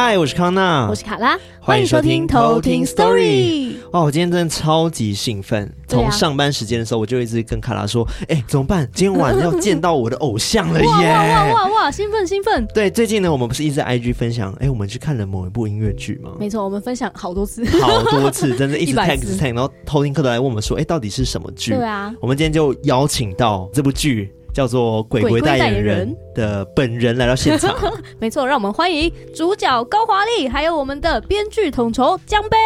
[0.00, 3.72] 嗨，我是康娜，我是卡拉，欢迎收听偷听 Story。
[3.90, 8.88] 哦，我今天真的超级兴奋，从、啊、上班时间的时候我就一直跟卡拉说：“哎、欸，怎么办？
[8.94, 12.64] 今天晚上要见到我的偶像了耶！” 哇哇哇兴奋兴奋！
[12.72, 16.30] 对，最近呢，我们不是一直在 IG 分享，哎、欸，我们去看了某一部音乐剧吗？
[16.38, 24.32] 没错，我们分享好多次，好多次， 真的一直 tag tag，然后偷听客都来问我们说：“哎、欸，到底是什么剧？”对啊，我们今天就邀请到这部剧。
[24.50, 27.74] 叫做鬼鬼代言人的本人来到现场，
[28.20, 32.56] 没错，让我们欢迎主角高华丽，还有我们的编剧统筹江杯。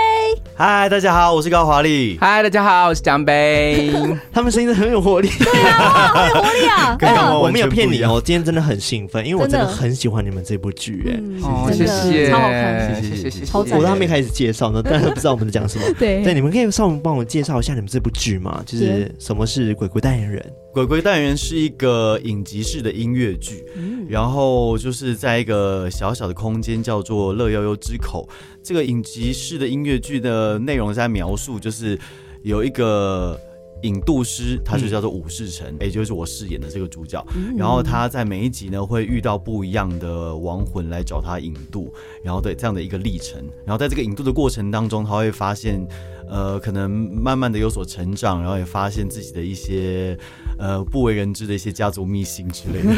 [0.54, 2.18] 嗨，大家好，我是高华丽。
[2.20, 3.90] 嗨，大家好，我是江杯。
[4.30, 6.94] 他们声音很有活力，对啊，好有活力啊！
[7.00, 13.78] 刚刚我没有骗你哦，今天真的很兴奋，因为我真的很喜欢你们这部剧，哎、谢谢，超好看，谢谢谢谢，超赞。
[13.78, 15.84] 我都还没开始介绍呢，但是不知道我们在讲什么。
[15.98, 18.62] 对，对，你们可以稍微帮我介绍一下你们这部剧吗？
[18.66, 20.44] 就是什么是鬼鬼代言人？
[20.74, 23.61] 鬼鬼代言人是一个影集式的音乐剧，
[24.08, 28.28] 然后就是在一个小小的空间叫做乐悠悠之口。
[28.62, 31.98] 这个影集式的音乐剧的内容在描述，就是
[32.42, 33.38] 有一个
[33.82, 37.24] 引渡师，他就叫做武士城，也就是我饰演的这个主角。
[37.56, 43.42] 然后他在每一集呢会遇到不一样的亡魂来找他引渡，然后对这样的一个历程。
[43.64, 45.86] 然后在这个引渡的过程当中，他会发现。
[46.32, 50.16] 呃，可能慢慢的有所成长，然后也发现自己的一些
[50.58, 52.88] 呃不为人知的一些家族秘辛之类的。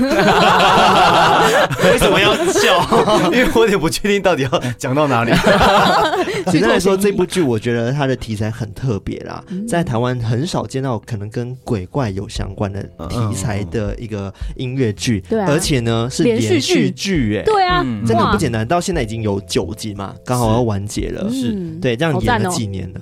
[1.82, 2.86] 为什么要笑？
[3.34, 5.32] 因为我也不确定到底要讲到哪里。
[6.52, 18.64] 简单来说，这部剧我觉得它的题材很特别啦，在台湾很少见到可能跟鬼怪有相关的题材的一个音乐剧，对、嗯，而且呢是连续剧，哎，对啊，真的不简单。
[18.64, 23.00] 到现在已经有九集嘛，刚好要完结了，是对，这样演了几年了。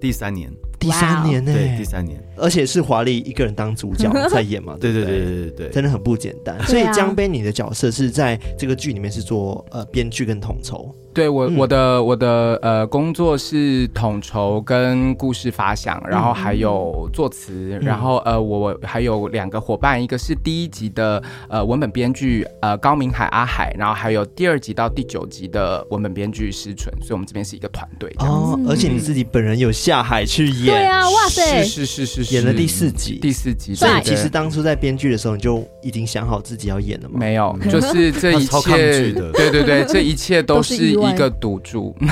[0.00, 1.58] 第三年，第三年呢、欸？
[1.58, 4.76] 对，第三年，而且是华丽一个人当主角 在演嘛？
[4.80, 6.58] 对对对对对对，真的很不简单。
[6.66, 10.94] 所以江杯你的角色是在这个剧里面是做呃编剧跟统筹。
[11.12, 28.52] 对我、嗯、我的我的呃工作是统筹跟故事发想，然后还有作词，嗯、然后呃我还有两个伙伴，一个是第一集的呃文本编剧呃高明海阿海，然后还有第二集到第九集的文本编剧石纯，所以我们这边是一个团队这样子。
[28.52, 33.74] 哦，而且你自己本人有下海去演，对啊，哇塞，是是是是，演了第四集，第四集。
[33.74, 37.16] 所以其实当初在编剧的时候，你就已经想好自己要演了吗？
[37.18, 41.94] 没有， 就是这一切，对对对，这一切都是一个赌注。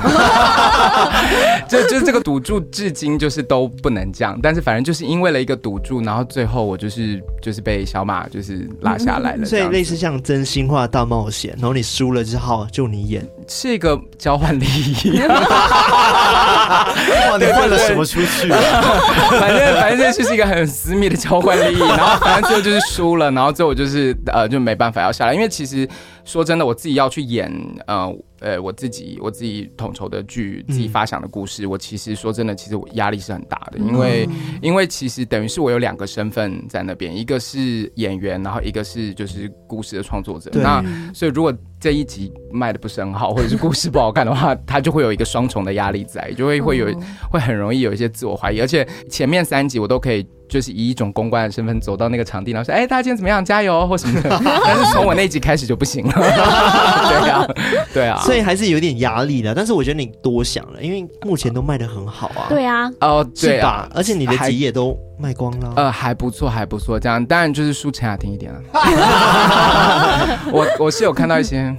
[1.69, 15.21] 就就这个赌注至今就是都不能降，但是反正就是因为了一个赌注，然后最后我就是就是被小马就是拉下来了，所以类似像真心话大冒险，然后你输了之后就你演，是一个交换利益。
[17.31, 18.49] 哇，你换了什么出去？
[19.39, 25.89] 反正反正这就是一个很私密的交换利益，然后反正最后就是输了，然后最后我就是呃就没办法要下来，因为其实
[26.25, 27.53] 说真的，我自己要去演
[27.87, 28.13] 呃。
[28.41, 40.51] 呃，我自己我自己统筹的剧，自己发想的故事，嗯、我其实说真的，其实我压力是很大的，因为、嗯、因为其实等于是我有两个身份在那边，一个是演员，然后一个是就是故事的创作者。
[40.55, 46.87] 那所以如果这一集卖的不是很好，或者是故事不好看的话，他就会有一个双重的压力在，就会会有
[47.31, 50.27] 会很容易有一些自我怀疑，而且前面三集我都可以。
[50.49, 53.45] 就是以一种公关的身份走到那个场地，然后说：“哎、欸，大家今天怎么样？
[53.45, 54.31] 加油！”或什么的。
[54.65, 56.13] 但是从我那集开始就不行了。
[56.17, 57.47] 对啊，
[57.93, 59.55] 对啊，所以还是有点压力的。
[59.55, 62.47] 但是我觉得你多想了，因为目前都卖的很好啊。
[62.49, 64.99] 对啊，哦，对啊，而且你的集也都。
[65.21, 68.61] 卖光了，呃，还不错，还不错，这样当然就是输陈雅婷一点了。
[70.53, 71.75] 我我是有看到一些，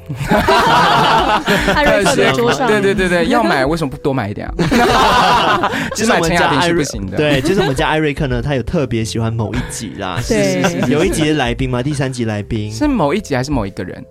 [1.73, 4.53] 艾瑞克在桌上，对对对对，要买为什么不多买一点啊？
[5.95, 12.69] 其实我们家艾瑞克，对，就是我们家艾瑞克呢，他有特别喜欢某一集啦， 是是，有一集的来宾吗，第三集来宾。
[12.71, 14.03] 是某一集还是某一个人？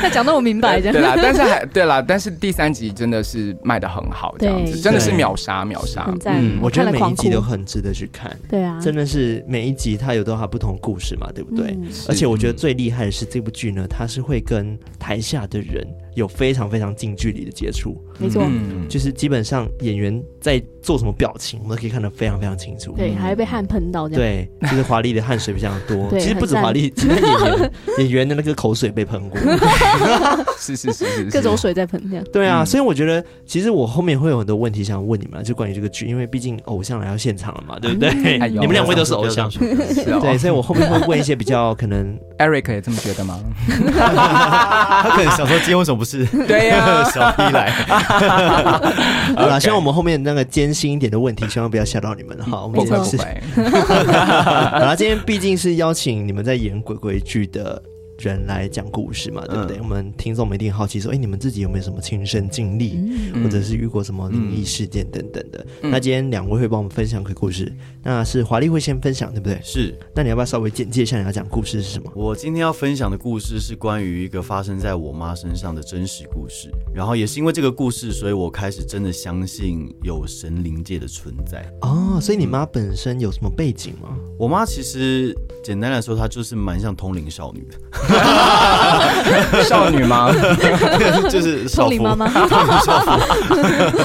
[0.00, 6.06] 他讲的我明白的，对啦，但是还对啦，但是第三集真的是卖的很好，这样子真的是秒杀秒杀。
[6.42, 8.36] 嗯，我觉得每一集都很值得去看。
[8.48, 11.76] 对啊，真的是每一集它有都有它不同故事嘛，对不对？
[12.08, 17.96] 而且我觉得最厉害的是这部剧呢，它是会跟台下的人有非常非常近距离的接触。
[18.18, 18.46] 没错，
[18.88, 22.92] 就是基本上演员在做什么表情，我们都可以看得非常非常清楚。
[22.96, 24.22] 对，还会被汗喷到这样。
[24.22, 26.08] 对，就是华丽的汗水比较多。
[26.18, 29.40] 其实不止华丽，其实演员 演员的那个口水被喷过。
[30.58, 32.24] 是是是是，各种水在喷这样。
[32.32, 38.38] 对啊，所以我觉得其实我后面会有很多问题想问你们，就关于这个剧，因为毕竟偶像来到现场了嘛，对不对？
[38.48, 43.40] 你们两位都是偶像，对，所以我后面会问一些比较可能，Eric 也这么觉得吗？
[43.66, 46.24] 他可能想说今天为什么不是？
[46.46, 47.70] 对呀，小 B 来。
[49.36, 52.62] 好了，希望我们后面那个艰辛一点的问题，千万不要吓到你们哈。
[52.62, 53.16] 我们也是。
[53.62, 57.80] 好了，今天毕竟是邀请你们在演鬼鬼剧的。
[58.22, 59.76] 人来讲故事嘛，对不对？
[59.78, 62.94] 嗯、我们听众们一定好奇说，哎，你们自己有没有什么亲身经历，
[63.34, 65.66] 嗯、或者是遇过什么灵异事件等等的？
[65.82, 67.72] 嗯、那今天两位会帮我们分享个故事，
[68.02, 69.60] 那是华丽会先分享，对不对？
[69.62, 69.94] 是。
[70.14, 72.10] 那你要不要稍微简介一下你要讲故事是什么？
[72.14, 81.64] 我今天要分享的故事是关于一个发生在我妈身上的真实故事，然后也是因为这个故事，所以我开始真的相信有神灵界的存在。
[81.82, 84.16] 哦，所以你妈本身有什么背景吗？
[84.38, 87.78] 我妈其实简单来说，她就是蛮像通灵少女的。
[89.64, 90.32] 少女吗？
[91.30, 92.26] 就是通灵妈妈。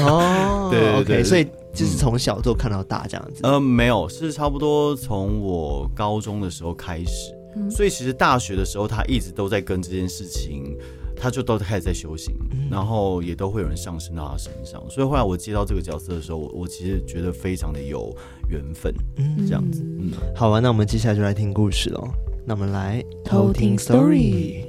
[0.04, 3.42] 哦，对对对，所以就是从小就看到大这样子。
[3.44, 7.34] 呃，没有，是差不多从我高中的时候开始，
[7.70, 10.78] 所以其实大学的时候，他一直都在跟这件事情，
[11.16, 12.34] 他就都开始在修行，
[12.70, 14.82] 然后也都会有人上升到他身上。
[14.90, 18.16] 所以后来我接到这个角色的时候，我我其实觉得非常的有
[18.50, 19.82] 缘分，嗯，这样子。
[20.00, 22.08] 嗯，好啊，那我们接下来就来听故事喽。
[22.50, 24.64] 那我们来偷听 story。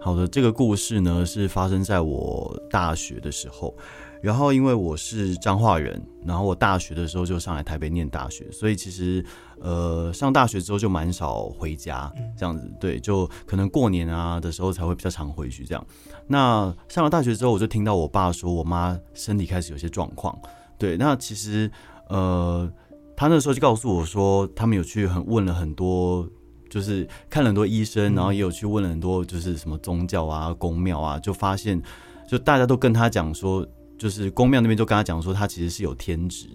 [0.00, 3.76] 好的，这个故事呢是发生在我大学的时候。
[4.20, 9.24] 然后，因为我是彰化人，然后我大学的时候就上来台北念大学，所以其实，
[9.60, 15.86] 呃，上大学之后就蛮少回家，这样子，对，就可能过年啊的时候才会比较常回去这样。
[16.26, 20.36] 那上了大学之后，我就听到我爸说我妈身体开始有些状况，
[20.76, 21.70] 对，那其实，
[22.08, 22.68] 呃，
[23.16, 26.28] 他那时候就告诉我说，他们有去很问了很多，
[26.68, 31.80] 就是看了很多医生，然后也有去问了很多，就是什么宗教啊、宫庙啊，就发现，
[32.28, 33.64] 就大家都跟他讲说。
[33.98, 36.48] 就是公庙那边就跟他讲说，他其实是有天职，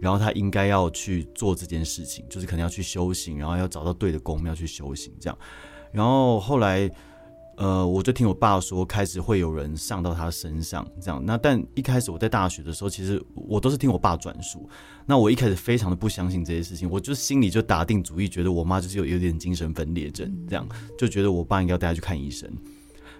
[0.00, 5.38] 然后他应该要去做这件事情，就是可能要去修行，然后要找到对的公庙去修行这样。
[5.92, 6.90] 然后后来，
[7.56, 11.24] 呃，我就听我爸说，开始会有人上到他身上这样。
[11.24, 14.68] 那但一开始我在大学的时候，其实我都是听我爸转述。
[15.06, 20.68] 那我一开始非常的不相信这些事情，我就心里就打定主意，觉得我妈就是有有点精神分裂症这样，
[20.98, 22.50] 就觉得我爸应该要带他去看医生。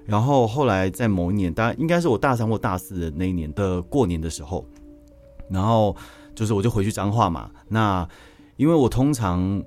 [0.09, 4.65] 然后后来在某一年，大概应该是我大三或大四的那一年的过年的时候，
[5.51, 5.95] 然后
[6.35, 7.51] 就是我就回去彰化嘛。
[7.69, 8.09] 那
[8.57, 9.63] 因为我通常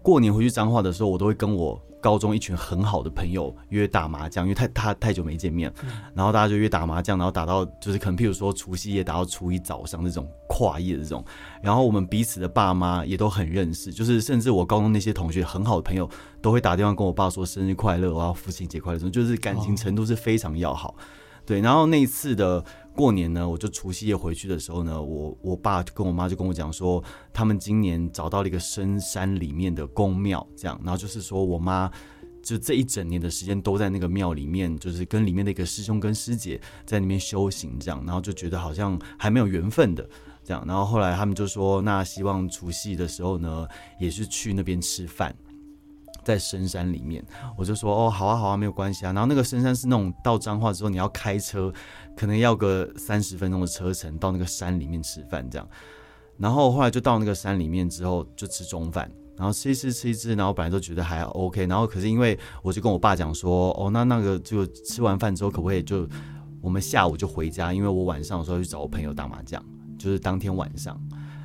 [0.00, 1.76] 过年回去彰化的时候，我都会跟我。
[2.00, 5.72] 高中一群很好的朋友约打麻将，因为太他太久没见面，
[6.14, 11.24] 然后大家就约打麻将，然后打到就是可能譬如说除夕夜打到初一早上这种跨夜的这种，
[11.62, 16.08] 然后我们彼此的爸妈也都很认识，就是甚至我高中那些同学很好的朋友
[16.40, 20.94] 都会打电话跟我爸说生日快乐，我要父亲节快乐，这种就是感情程度是非常要好。
[21.46, 22.64] 对，然后那一次的
[23.00, 27.02] 过年呢，我就除夕夜回去的时候呢，我我爸跟我妈就跟我讲说，
[27.32, 31.90] 他们今年找到了一个深山里面的宫庙，这样，然后就是说我妈
[32.42, 40.06] 就这一整年的时间都在那个庙里面，就是跟里面的一个师兄跟师姐在那边修行，这样，然后就觉得好像还没有缘分的，
[40.44, 43.66] 这样，然后后来他们就说，那希望除夕的时候呢，
[43.98, 45.34] 也是去那边吃饭。
[46.24, 47.24] 在深山里面，
[47.56, 49.12] 我就说哦，好啊，好啊，没有关系啊。
[49.12, 51.72] 然后那个深山是那种到彰化之后，你要开车，
[52.16, 55.68] 可能要个三十分钟的车程到那个山里面吃饭这样。
[56.38, 61.66] 然后后来就到那个山里面之后，就吃中饭，然后吃一吃，吃一吃，然后本来都觉得还 OK。
[61.66, 66.08] 然后可是因为我就跟我爸讲说，哦，那那个就吃完饭之后可不可以就
[66.62, 67.74] 我们下午就回家？
[67.74, 69.62] 因为我晚上的时候去找我朋友打麻将，
[69.98, 70.98] 就是当天晚上。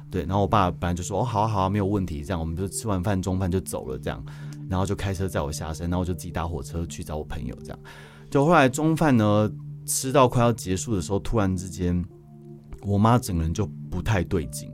[0.09, 2.23] 对，然后我爸本来就说，哦，好啊，好啊，没有问题。
[2.23, 4.23] 这样我们就吃完饭中饭就走了这样。
[4.69, 7.79] 然后就开车载我下山，然后我就自己搭火车去找我朋友，这样。
[8.29, 9.49] 就后来中饭呢
[9.85, 12.03] 吃到快要结束的时候，突然之间，
[12.81, 14.71] 我妈整个人就不太对劲，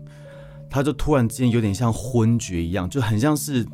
[0.69, 3.65] 她就突然之间有点像昏厥一样，就很像是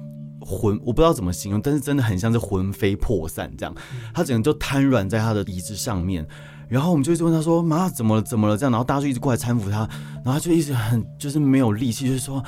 [0.41, 3.75] 魂，我不知道怎么形容，但是真的很像是魂飞魄散这样，
[4.13, 6.27] 她整个就瘫软在她的椅子上面。
[6.67, 8.21] 然后我们就一直问她说：“妈，怎么了？
[8.21, 12.43] 怎么了？”这样，然后大家就一直过来搀扶她，然后他就一直很就是没有力气，就是说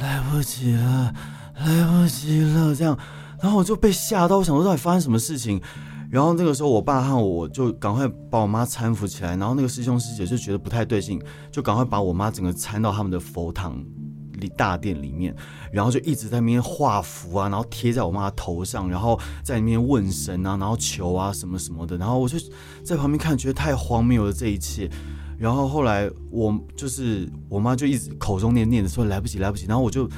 [0.00, 1.12] 来不及了，
[1.58, 2.96] 来不及了这样。
[3.40, 5.60] 然后我就被吓到，我想说到底发生什么事情。
[6.10, 11.20] 然后那个时候，我爸和我就赶快把我妈搀扶起来，然后那个师兄师姐就觉得不太对劲，
[11.52, 13.78] 就赶快把我妈整个搀到他们的佛堂
[14.40, 15.36] 里大殿里面，
[15.70, 22.38] 然后就一直在那边画符啊，然后贴在我妈头上，然后在里面问神啊，然后求啊什么什么的，然后我就
[22.82, 24.90] 在旁边看，觉得太荒谬了这一切。
[25.36, 30.08] 然后后来我就是我妈就一直口中念念的说来不及来不及，然后我就。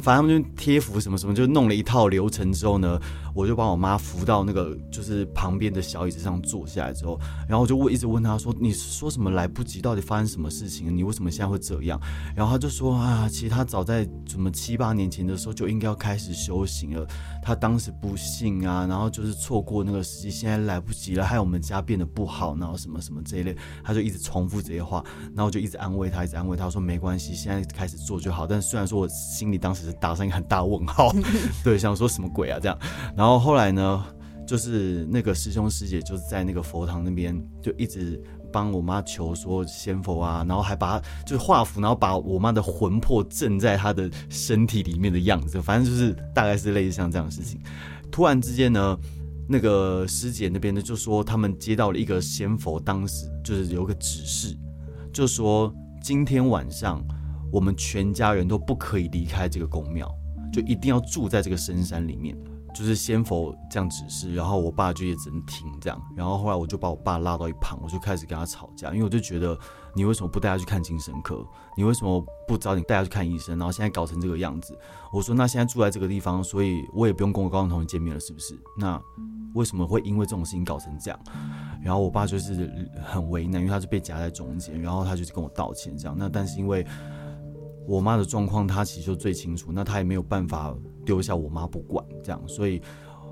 [0.00, 3.00] 反正他们就贴符什么什么，就弄了一套流程之后呢，
[3.34, 9.80] 我就把我妈扶到那个就是旁边的小椅子上坐下来之后，然后我就问，一直问他说：“你说什么来不及？
[9.80, 10.96] 到底发生什么事情？
[10.96, 12.00] 你为什么现在会这样？”
[12.34, 17.06] 然后他就说：“啊，其实他早在什么七八年前的时候就应该要开始修行了，
[17.40, 28.44] 他当时不信啊，然后就是错过那个时机，现在来不及了，害我们家变得不好，然后什么什么这一类，他就一直重复这些话，然后我就一直安慰他，一直安慰他说没关系，现在开始做就好。
[28.44, 29.84] 但虽然说我心里当时。
[29.84, 31.12] 是打上一个很大问号，
[31.62, 32.78] 对，想说什么鬼啊这样。
[33.14, 34.04] 然后然后后来呢，
[34.46, 47.58] 就是那个师兄师姐就是在那个佛堂那边就一直帮我妈求说仙佛啊，然后还把就是画符，然后把我妈的魂魄镇在她的身体里面的样子，反正就是大概是类似像这样的事情。
[48.12, 48.94] 突然之间呢，
[49.48, 54.54] 那个师姐那边呢就说他们接到了一个仙佛，当时就是有个指示，
[55.14, 57.02] 就说今天晚上。
[57.50, 60.12] 我们全家人都不可以离开这个宫庙，
[60.52, 62.36] 就一定要住在这个深山里面。
[62.74, 66.02] 就是先佛这样指示，然后我爸就也只能听这样。
[66.16, 69.56] 然后后来我就把我爸拉到一旁，我就开始跟他吵架，因为我就觉得
[69.94, 71.46] 你为什么不带他去看精神科？
[71.76, 73.56] 你为什么不早点带他去看医生？
[73.56, 74.76] 然后现在搞成这个样子。
[75.12, 78.58] 我说那现在住在这个地方，所以我也不用跟我高中同学见面了，是不是？
[78.76, 79.00] 那
[79.54, 81.20] 为什么会因为这种事情搞成这样？
[81.80, 86.16] 然后我爸就是很为难，因为他是被夹在中间，然后他就是跟我道歉这样。
[86.18, 86.84] 那但是因为。
[87.86, 90.74] 我妈的状况，她其实就最清楚，那她也没有办法
[91.04, 92.80] 丢下我妈不管，这样，所以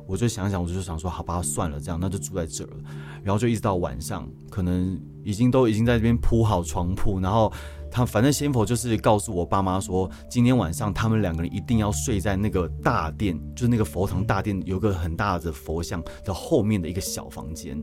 [0.07, 2.77] 我就想想，我就想说，好吧，算了，这样，那就住在这儿了。
[3.23, 7.53] 然后就一直到晚上，可能已经都已经在这边铺好床铺，然后
[7.91, 17.83] 他反正先佛就是告诉我爸妈说，今天晚上他们两个人一定要睡在那个大殿，就是那个佛堂大殿有个很大的佛像的后面的一个小房间。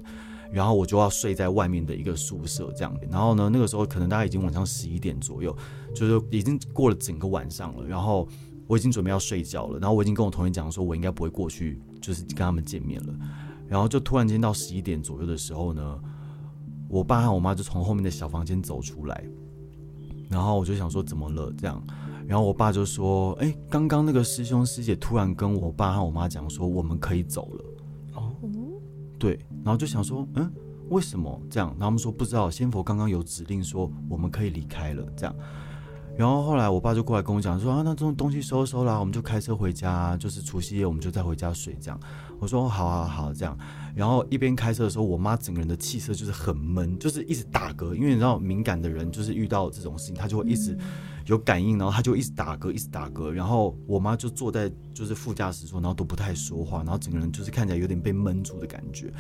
[0.52, 5.56] 然后我就要睡在外面的一个宿舍这样，然后呢，那个时候可能大概已经晚上十一点左右，
[5.94, 7.86] 就是已经过了整个晚上了。
[7.86, 8.28] 然后
[8.68, 13.14] 我已经准备要睡觉了，然后我已经跟我同学讲说，我应该不会过去，就是跟他们见面了。
[13.68, 16.00] 然后就突然间到十一点左右的时候呢，
[16.90, 19.24] 我爸和我妈就从后面的小房间走出来，
[20.30, 21.80] 然后我就想说怎么了这样，
[22.28, 27.66] 然后我爸就说，哎，刚刚那个师兄师姐突然跟我爸和我妈讲说，我们可以走了。
[29.20, 30.52] 对，然后就想说，嗯，
[30.90, 31.68] 为什么这样？
[31.72, 35.36] 然后他们说不知道，仙佛刚刚有指令说我们可以离开了，这样。
[36.18, 42.00] 然后后来我爸就过来跟我讲说啊，那这种东西收收啦，我们就开车回家，就是除夕夜我们就再回家睡这样。
[42.40, 43.58] 我说好好好，这样。
[43.96, 50.78] 然后一边开车的时候，我妈整个人的气色就是很闷，就是一直打嗝，因为你知道敏感的人就是遇到这种事情，他就会一直
[51.26, 53.30] 有感应，然后他就一直打嗝，一直打嗝。
[53.30, 59.12] 然后我妈就坐在就是副驾驶座，然后都不太说话，然后整个人就是看起来有点被闷住的感觉。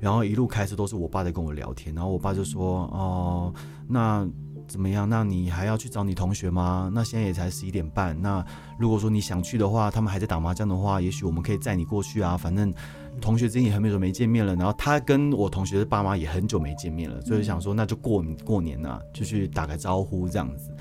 [0.00, 3.54] 然后一路开车都是我爸在跟我聊天，然后我爸就说哦，
[3.88, 4.28] 那。
[4.68, 5.06] 怎么样？
[5.06, 6.90] 那你还要去找你同学吗？
[6.94, 8.18] 那现在也才十一点半。
[8.22, 8.42] 那
[8.78, 12.36] 如果说你想去的话，他们还在打麻将的话，也许我们可以载你过去啊。
[12.38, 12.72] 反正
[13.20, 20.74] 同学之间也很久没见面了，然后他跟我同学的爸妈也很久没见面了，所以想说那就过过年啊，就去打个招呼这样子。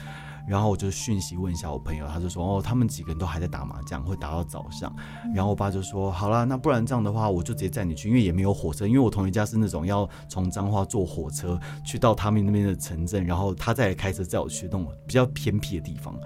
[0.48, 4.94] 然后我就讯息问一下我朋友，他就说哦，他们几个人都还在打麻将，会打到早上。
[5.36, 16.20] 然后我爸就说好啦，那不然这样的话，我就直接载你去，因为也没有火车，因为我同学家是那种要从彰化坐火车去到他们那边的城镇，然后他再来开车载我去那种比较偏僻的地方。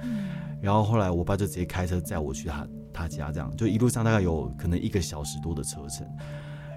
[0.62, 6.08] 然后后来我爸就直接开车载我去他他家，这样就一路上大概有可能一个小时多的车程。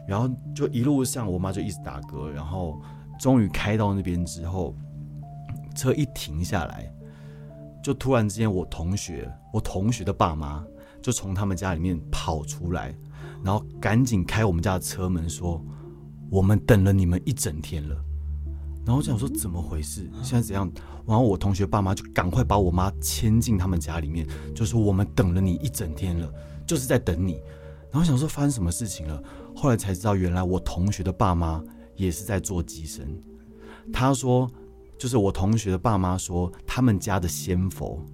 [0.06, 2.80] 然后就一路上我妈就一直打嗝，然后
[3.20, 4.75] 终于开到那边之后，
[5.76, 6.92] 车一停下来。
[7.82, 10.64] 就突然之间，我同学，我同学的爸妈
[11.00, 12.94] 就从他们家里面跑出来，
[13.44, 15.64] 然后赶紧开我们家的车门，说
[16.28, 17.96] ：“我们等了你们一整天了。”
[18.88, 20.09] 然后我想说怎么回事？
[20.23, 20.73] 现在怎样？
[21.07, 26.33] 然后我同学爸妈就赶快把我妈牵进他们家里面，就说：“我们等了你一整天了，
[26.66, 27.38] 就是在等你。”
[27.92, 29.23] 然后想说发生什么事情了？
[29.54, 31.62] 后来才知道，原来我同学的爸妈
[31.97, 33.07] 也是在做机身。
[33.92, 34.50] 他说。
[34.99, 38.04] 就是我同学的爸妈说，他们家的仙佛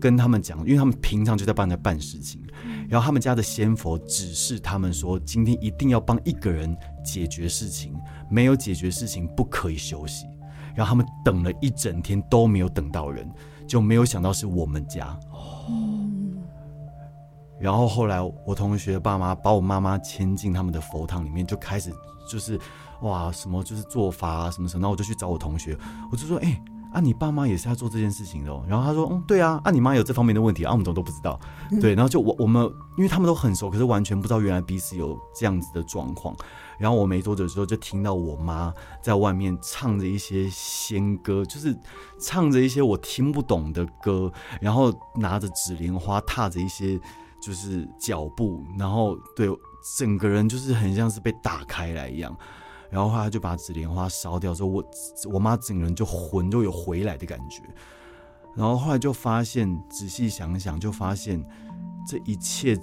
[0.00, 2.40] 跟他们讲，因为他们平常就在帮人家办事情，
[2.88, 7.94] 然后他们家的仙佛指示他们说，今天一定要帮一个人解决事情，
[8.30, 10.26] 没有解决事情不可以休息。
[10.74, 13.28] 然后他们等了一整天都没有等到人，
[13.66, 15.06] 就没有想到是我们家。
[15.32, 15.66] 哦
[17.60, 21.92] 然后后来我同学爸妈把我妈妈牵进他们的佛堂里面，就开始
[22.30, 22.56] 就是
[23.02, 25.76] 哇什么就是做法啊什么什么，然后我就去找我同学，
[26.12, 26.48] 我就说哎。
[26.48, 28.64] 欸啊，你爸妈也是在做这件事情的哦。
[28.68, 31.38] 然后他说，嗯，对啊，啊，你妈有这方面的问题啊，我们怎么都不知道。
[31.80, 32.64] 对，然后就我我们，
[32.96, 36.34] 因为他们都很熟，可是完全不知道原来彼此有这样子的状况。
[36.78, 41.76] 然后我没多久之后，就听到我妈在外面唱着一些仙歌，就是
[42.20, 46.98] 唱着一些我听不懂的歌，然后拿着纸莲花，踏着一些
[47.42, 49.48] 就是脚步，然后对
[49.98, 52.34] 整个人就是很像是被打开来一样。
[52.90, 54.84] 然后后来就把紫莲花烧掉之后，我
[55.34, 57.62] 我妈整个人就魂就有回来的感觉。
[58.56, 61.44] 然后后来就发现，仔细想想就发现，
[62.08, 62.74] 这一切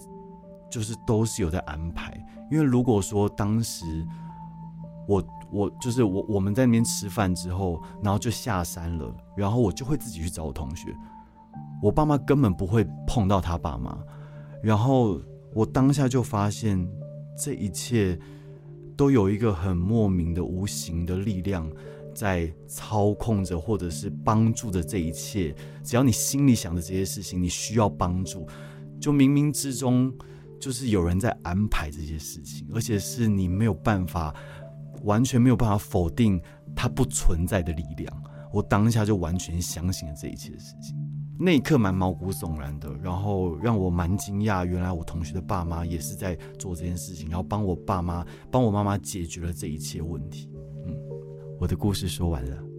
[0.70, 2.14] 就是都是有在安排。
[2.52, 4.06] 因为如果说当时
[5.08, 10.96] 我我就是我我们在那边吃饭之后，然后就下山了，然后我就会自己去找我同学，
[11.82, 13.98] 我爸妈根本不会碰到他爸妈。
[14.62, 15.20] 然后
[15.56, 16.88] 我当下就发现
[17.36, 18.20] 这一切。
[18.96, 21.70] 都有一个很莫名的无形的力量
[22.14, 25.54] 在操控着，或者是帮助着这一切。
[25.84, 28.48] 只要你心里想的这些事情，你需要帮助，
[29.00, 30.14] 就冥冥之中
[30.60, 34.34] 就是有人在安排这些事情，而且是你没有办法，
[35.04, 36.42] 完全没有办法否定
[36.76, 38.24] 它不存在的力量。
[38.54, 40.96] 我当下就完全相信了这一切的事情。
[41.38, 50.50] 那一刻蛮毛骨悚然的，然后让我蛮惊讶，原来我同学的爸妈也是在做这件事情，然后帮我爸妈、帮我妈妈解决了这一切问题。
[50.86, 50.96] 嗯，
[51.60, 52.75] 我的故事说完了。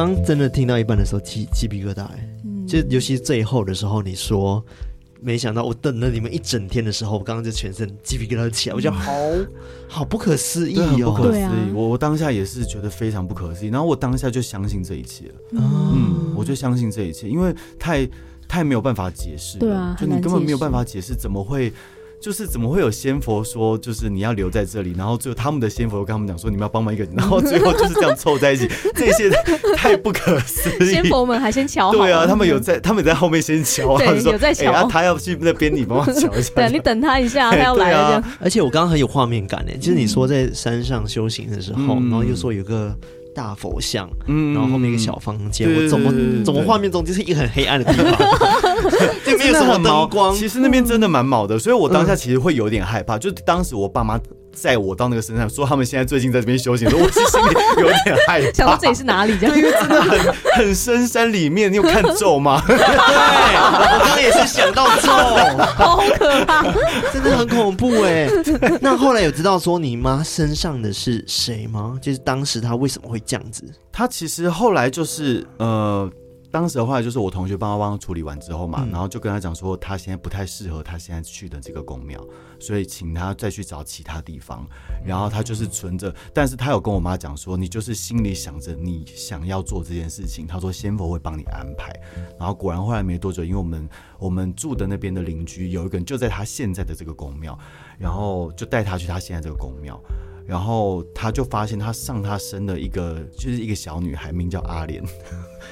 [0.00, 4.64] 刚刚真的听到一半的时候，鸡鸡皮疙瘩，哎、嗯，就尤其是最后的时候，你说
[5.20, 9.12] 没想到我等了你们一整天的时候，我刚刚就全身鸡皮疙瘩起来，我觉得好
[9.86, 11.72] 好不可思议哦，不可思议。
[11.74, 18.08] 我我当下也是觉得非常不可思议，然后我当下就相信这一切了，嗯，嗯，我就相信这一切，因为太
[18.48, 21.70] 太没有办法解释，对啊，就你根本没有办法解释，怎么会？
[22.20, 29.30] 就是怎么会有仙佛说，就是你要留在这里，然后最后他们的仙佛又跟他们讲说，你们要帮忙一个人，然后最后就是这样凑在一起， 这些
[29.74, 30.92] 太不可思议。
[30.92, 34.88] 仙佛们还先瞧好，对啊，他们有在，他们在后面先瞧，对，有在瞧、欸啊。
[34.90, 36.52] 他要去那边，你帮忙瞧一下。
[36.56, 37.98] 对，你等他一下， 他要来了。
[38.16, 42.94] 啊、而且我刚刚很有画面感呢，就是你说在山上修行的时候，嗯、然后又说有个。
[43.34, 46.12] 大佛像，嗯，然后后面一个小房间，我怎么
[46.44, 48.18] 怎么画面中就是一个很黑暗的地方，
[49.24, 50.34] 就没有什么灯光。
[50.34, 53.18] 其实那边真的蛮毛的，所以我当下其实会有点害怕。
[53.18, 54.18] 就当时我爸妈
[54.52, 58.52] 载我到那个山上，说他们现在最近在这边修行，我其实心里有点害怕。
[58.54, 59.38] 想到这里是哪里？
[59.38, 61.70] 这样，因为真的很很深山里面。
[61.70, 62.62] 你有看咒吗？
[62.66, 65.10] 对，我刚刚也是想到咒，
[65.74, 66.62] 好可怕，
[67.12, 68.28] 真的很恐怖哎。
[68.80, 71.98] 那后来有知道说你妈身上的是谁吗？
[72.00, 73.64] 就是当时她为什么会这样子？
[73.92, 76.10] 她其实后来就是呃。
[76.50, 82.20] 当时的话，就是我同学帮他帮他处理完之后嘛，嗯、然后就跟他讲说，他现在不太适合他现在去的这个公庙，
[82.58, 84.66] 所以请他再去找其他地方。
[85.04, 91.92] 然后他就是存着，但是他有跟我妈讲说，你就是心里想着你想要做这件事情，他说仙佛会帮你安排。
[92.38, 97.56] 然后果然后来没多久，因为我们我们住的那边的邻居有一个人就在他现在的这个公庙，
[97.96, 100.00] 然后就带他去他现在这个公庙。
[100.46, 105.00] 然后他就发现他上他生的一个就是一个小女孩，名叫阿莲。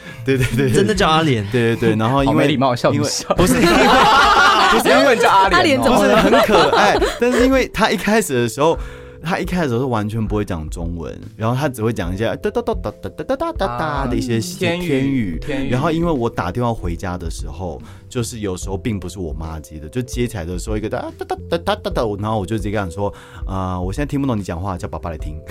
[0.24, 1.46] 对对对，真的叫阿莲。
[1.50, 3.66] 对对对，然后因为礼貌，笑因为笑不是因为
[4.72, 6.16] 不是因为叫阿莲，阿莲怎么了？
[6.22, 8.78] 很可爱，但是因为他一开始的时候。
[9.20, 15.36] 他一开始是完全不会讲中文，然后他只会讲一些哒哒哒哒哒哒哒哒哒的一些天语。
[15.44, 15.70] 天语。
[15.70, 23.12] 然后因为我打电话回家的时候，就是有时候并不是我妈接的，就接起来的时候一个哒哒哒哒哒哒哒，然后我就直接跟他说
[23.46, 25.38] ：“啊，我现在听不懂你讲话，叫爸爸来听。”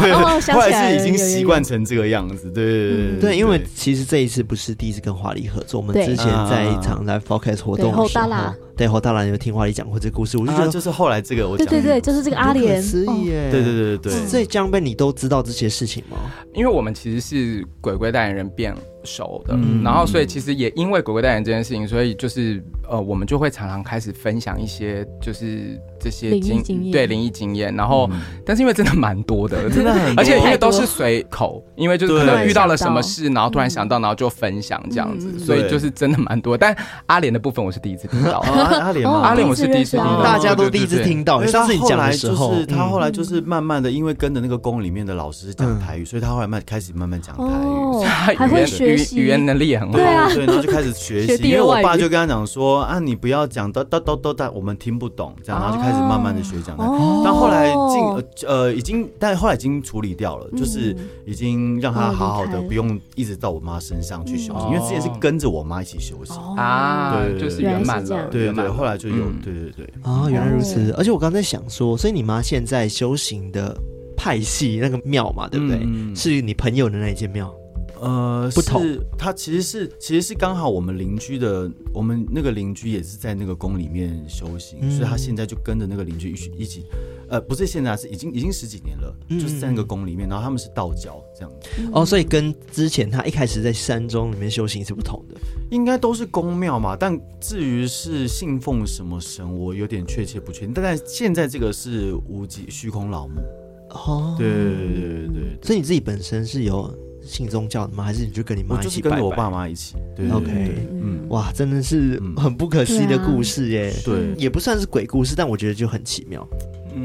[0.00, 0.12] 对，
[0.54, 2.50] 后来是已经习惯成这个样子。
[2.50, 8.28] 对对对，因为其实这一次不是第一次跟华丽合作，我们之前在一场 live podcast 活动的时候。
[8.76, 14.26] 对，后大兰有听华丽讲过这个故事，我就觉得就是后来这个，我对对对，就是这个阿莲，可思议耶，对对对对对。
[14.26, 16.16] 所以江贝，你都知道这些事情吗？
[16.54, 19.54] 因为我们其实是鬼鬼代言人变熟的。
[19.54, 25.80] 嗯、然后所以其实也因为鬼鬼代言这件事情，所以就是呃，我们就会常常开始分享一些就是。
[26.00, 28.08] 这些经对灵异经验，然后，
[28.44, 36.56] 但是因为真的蛮多的，真的很，而且因为都是随口，因为就是可能遇到了什么事，然后突然想到，然后就分享这样子，所以就是真的蛮多。
[36.56, 36.74] 但
[37.06, 41.44] 阿莲的部分我是第一次听到， 阿莲阿莲我是第一次听到，大家都第一次听到。
[41.44, 48.04] 上次你讲的时候，他后来就是慢慢的，因为跟着那个宫里面的老师讲台语，所以他后来慢开始慢慢讲台语，
[48.36, 49.98] 还会学习，语言能力也很好，
[50.30, 51.42] 所以，然后就开始学习。
[51.50, 56.76] 因为我爸就跟他讲说啊，你不要讲哒哒哒哒哒，我们听不懂，这样，然后就开始慢慢的学讲。
[56.76, 70.92] 哦，但后来进呃已经，但后来已经处理掉了，就是已经让他好好的，不用一直到我妈身上去修行，因为之前是跟着我妈一起修行啊，对，就是圆满了，对对，后来就有，对对对，啊，原来如此。
[70.92, 73.76] 而且我刚才想说，所以你妈现在修行的
[74.16, 75.80] 派系那个庙嘛，对不对？
[76.14, 77.52] 是你朋友的那一间庙。
[78.00, 86.86] 呃，不同，是他其实是其实是刚好我们邻居的，我们那个邻居也是在那个宫里面修行，嗯、所以他现在就跟着那个邻居一起一起，
[87.28, 91.68] 呃，不是现在是已经已经十几年了，嗯、就是在那个宫里面，然后他们是道教这样子。
[91.92, 95.38] 哦，所以跟之前他一开始在山中里面修行是不同的，
[95.70, 100.72] 应该都是宫庙嘛，但至于是信奉什么神，我有点确切不确定。
[100.72, 103.42] 但在现在这个是无极虚空老母，
[103.90, 106.90] 哦，对对对对对，对，所以你自己本身是有。
[107.30, 108.02] 信宗教的吗？
[108.02, 109.94] 还是你就跟你妈一起跟着我爸妈一起？
[110.16, 110.50] 对，OK，
[110.90, 113.92] 嗯，哇，真的是很不可思议的故事耶。
[114.04, 116.46] 对，也不算是鬼故事，但我觉得就很奇妙。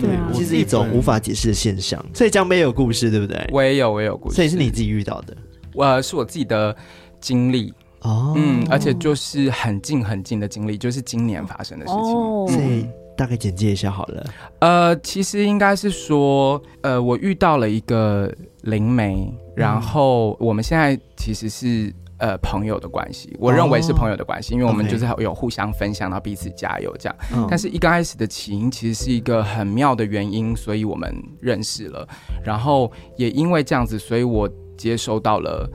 [0.02, 2.04] 对，其实一种无法解释的现象。
[2.14, 3.48] 所以江杯有故事，对不对？
[3.52, 4.36] 我也有，我也有故事。
[4.36, 5.38] 所以是你自己遇到的？
[5.74, 6.76] 我是我自己的
[7.22, 12.02] 经历哦，嗯，而且就是很近很近的经历，就是今年发生的事情。
[12.48, 14.26] 所以大概简介一下好了。
[14.60, 18.34] 呃，其实应该是说，呃，我遇到了一个
[18.66, 19.34] 灵媒。
[19.56, 27.16] 然后我们现在其实是呃朋友的关系，我认为是朋友的关系，因为我们就是有互相分享，然后彼此加油这样。
[27.50, 32.06] 但是一刚开始的起因其实是一个很妙的原因，所以我们认识了。
[32.44, 35.70] 然后也因为这样子，所以我接收到了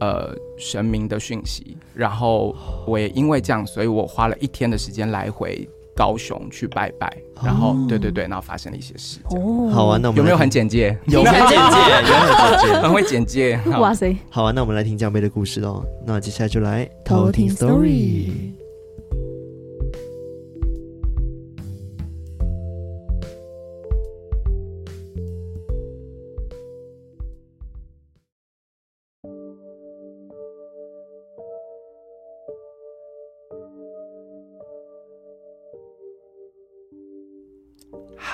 [0.00, 1.76] 呃神明的讯息。
[1.94, 2.56] 然后
[2.86, 5.68] 我也因为这样，所以我花了一天的时间来回。
[5.96, 7.10] 高雄去拜拜，
[7.42, 9.18] 然后对对对，然后发生了一些事。
[9.30, 10.96] 哦，好啊，那我们有没有很简介？
[11.08, 13.58] 有很简介，有很简介，很会简介。
[13.80, 14.14] 哇塞！
[14.30, 15.82] 好啊，那我们来听江杯的故事喽。
[16.06, 18.30] 那接下来就来偷听 story。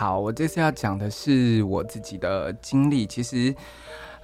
[0.03, 3.07] 好，我这次要讲的是我自己的经历。
[3.07, 3.55] 其实，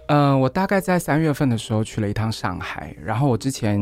[0.09, 2.93] 呃，我大概在三月份的时候去了一趟上海。
[3.01, 3.79] 然后我之前，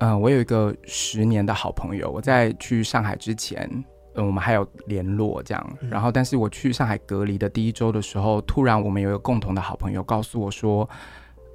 [0.00, 2.10] 呃，我有一个十年的好朋友。
[2.10, 5.78] 我在去上海之前，嗯、呃，我们还有联络这样。
[5.88, 10.90] 然后，但是我去上海隔离的第一周的时候，突然我们有一个共同的好朋友告诉我说，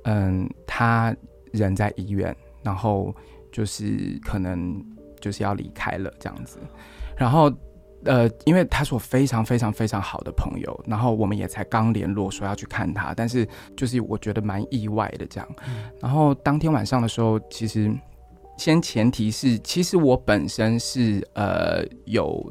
[0.05, 1.13] 嗯，他
[1.51, 3.13] 人在医院，然后
[3.51, 4.81] 就是可能
[5.19, 6.57] 就是要离开了这样子。
[7.17, 7.51] 然后。
[8.05, 15.47] 呃，因为他是我非常非常非常好的朋友，然后我们也才刚联络说要去看他，但是就是我觉得蛮意外的这样。
[15.99, 17.93] 然后当天晚上的时候，其实
[18.57, 22.43] 先前提是，其实我本身是呃有。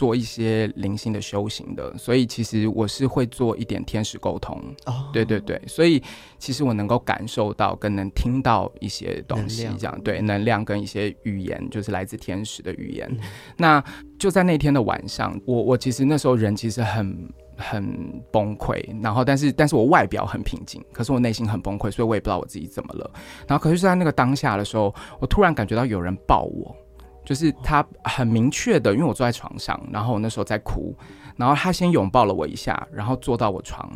[0.00, 4.58] 做一些灵性的修行的，所以其实我是会做一点天使沟通。
[4.86, 6.02] 哦，对对对，所以
[6.38, 13.06] 其实我能够感受到跟能听到一些东西，这样对能量跟一些语言，就是来自天使的语言。
[13.10, 13.18] 嗯、
[13.58, 13.84] 那
[14.18, 23.10] 就在那天的晚上，我我其实那时候人其实很很崩溃，然后但是但是我外表很平静，可是我内心很崩溃，所以我也不知道我自己怎么了。
[23.46, 26.74] 然后可是在那个当下的时候，我突然感觉到有人抱我。
[27.24, 30.94] 就是他很明确的，因为我坐在床上，然后我那时候在哭，
[31.36, 33.88] 然后他先拥抱了我一下，然后坐到我床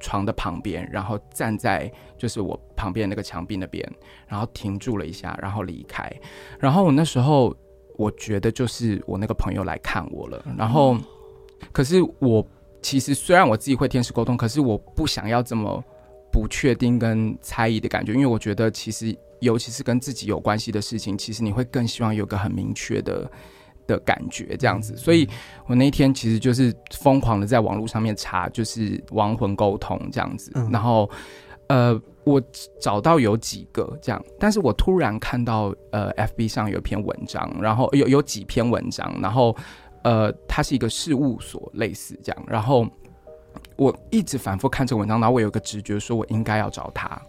[0.00, 3.88] 床的旁边，然后站在就是我旁边那个墙壁那边，
[4.26, 6.12] 然后停住了一下，然后离开。
[6.58, 7.56] 然后我那时候
[7.96, 10.96] 我觉得就是我那个朋友来看我了，然后
[11.72, 12.46] 可是我
[12.82, 15.82] 其实虽然我自己会天使沟通，可是我不想要这么
[16.30, 19.16] 不确定跟猜疑的感觉，因为我觉得其实。
[19.44, 23.30] 尤其是跟自己有关系的事情，其实你会更希望有个很明确的
[23.86, 24.96] 的感觉，这样子。
[24.96, 25.28] 所以
[25.66, 30.50] 我那一天其实就是疯狂的在网络上面查，就是亡魂沟通这样子。
[30.72, 31.08] 然后，
[31.68, 32.42] 呃，我
[32.80, 39.54] 找到有几个这样，但是我突然看到呃，FB 上有一篇文章，然后有有几篇文章，然后
[40.02, 42.86] 呃，它是一个事务所类似这样，然后
[43.76, 47.20] 我一直反复看这个文章，然后我有个直觉说我应该要找他。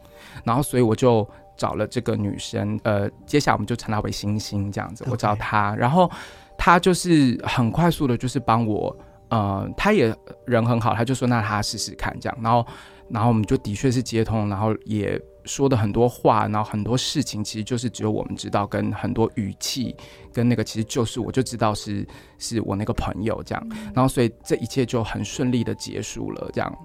[0.44, 6.10] 然后所以我就找了这个女生，呃，接下来我们就称她为星星这样子，我找她.然后
[6.58, 8.96] 她就是很快速的，就是帮我，
[9.30, 10.16] 呃，她也
[10.46, 12.66] 人很好，她就说那她试试看这样，然后
[13.10, 15.22] 然后我们就的确是接通，然后也。
[15.48, 19.96] 说的很多话，然后很多事情，其实就是只有我们知道，跟很多语气，
[20.34, 22.04] 跟那个其实就是我就知道是
[22.40, 26.76] 是我那个朋友这样，然后所以这一切就很顺利的结束了这样，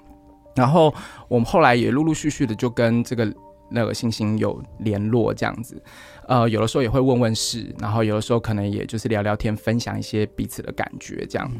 [0.55, 0.93] 然后
[1.27, 3.25] 我们后来也陆陆续续的就跟这个
[3.71, 5.83] 那个星星有联络这样子，
[6.29, 11.51] 呃，有的时候也会问问事，然后有的时候可能也就是聊聊天，分享一些彼此的感觉这样。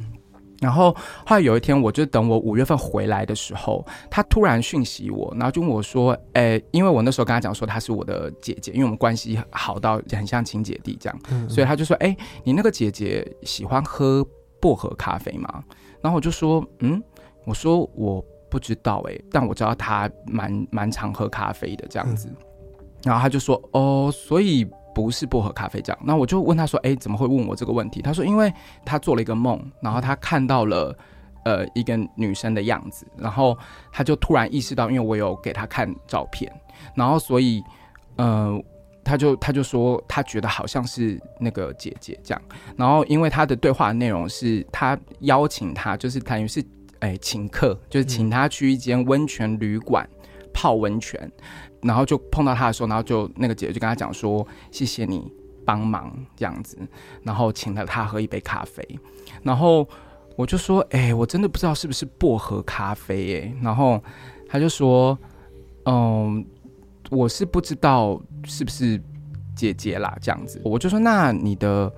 [0.61, 0.95] 然后
[1.25, 14.23] 后来有一天，我就等我五月份回来的时候，他突然讯息我，然后就问我说：“诶，因为我那时候跟他讲说她是我的姐姐，因为我们关系好到很像亲姐弟这样，嗯嗯，所以他就说：‘诶，你那个姐姐喜欢喝
[14.61, 15.65] 薄荷咖啡吗？’
[16.03, 17.03] 然后我就说：‘嗯，
[17.47, 22.29] 我说我不知道诶，但我知道他蛮蛮常喝咖啡的这样子。’
[23.05, 28.53] 然后他就说：‘哦，所以。’不是不喝咖啡这样，那我就问他说：“哎、怎么会问我这个问题？”他说：“因为
[28.85, 30.95] 他做了一个梦，然后他看到了
[31.45, 33.57] 呃一个女生的样子，然后
[33.93, 36.53] 他就突然意识到，因为我有给他看照片，
[36.97, 37.63] 然后所以
[38.17, 38.61] 呃
[39.05, 42.43] 他就他就说他觉得好像是那个姐姐这样，
[42.77, 46.61] 然后因为他的对话内容是他邀请他，就是等于是
[47.01, 50.09] 哎、欸、请客，就是请他去一间温泉旅馆
[50.53, 51.31] 泡温泉。”
[51.83, 55.33] 然后就碰到他的时候，然后就那个姐姐就跟他讲说：“谢谢你
[55.65, 56.77] 帮忙这样子。”
[57.25, 58.87] 然后请了他喝一杯咖啡。
[59.43, 59.89] 然后
[60.37, 63.99] 我就说：“哎、欸，我真的不知道是不是薄荷咖啡哎、欸。”然后
[64.47, 65.19] 他就说
[65.87, 66.45] ：“嗯，
[67.11, 69.03] 我是不知道是不是
[69.57, 71.91] 姐姐啦这样子。”我就说：“那你的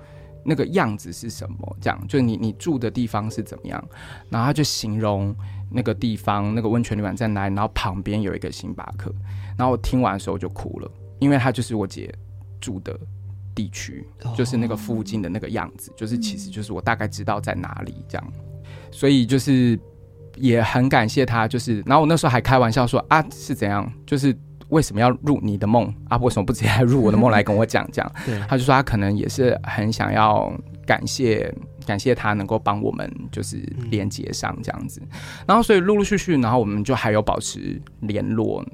[0.44, 1.76] 那个样子是什么？
[1.80, 3.82] 这样就你你住的地方是怎么样？”
[4.30, 5.34] 然后他就形容
[5.70, 9.12] 那个地方那个温泉旅馆在哪里，然后旁边有一个星巴克。
[9.56, 12.12] 然后我听完的时候就哭了，因为他就是我姐
[12.60, 12.98] 住的
[13.54, 18.32] 地区，就是那个附近的那个样子，就是其实就是我大概知道在哪里这样，
[18.90, 19.78] 所以就是
[20.36, 24.34] 也很感谢他，就是然后我那时候还开玩笑说啊是怎样，就是
[24.72, 26.16] 为什么要入你的梦啊？
[26.16, 28.12] 为什么不直接入我的梦来跟我讲这样？
[28.24, 30.50] 对，他就说他可能也是很想要
[30.86, 31.54] 感谢
[31.86, 33.56] 感谢他能够帮我们就是
[33.90, 35.00] 连接上这样子，
[35.46, 38.64] 然后所以陆陆续续，然后我们就还有保持联络。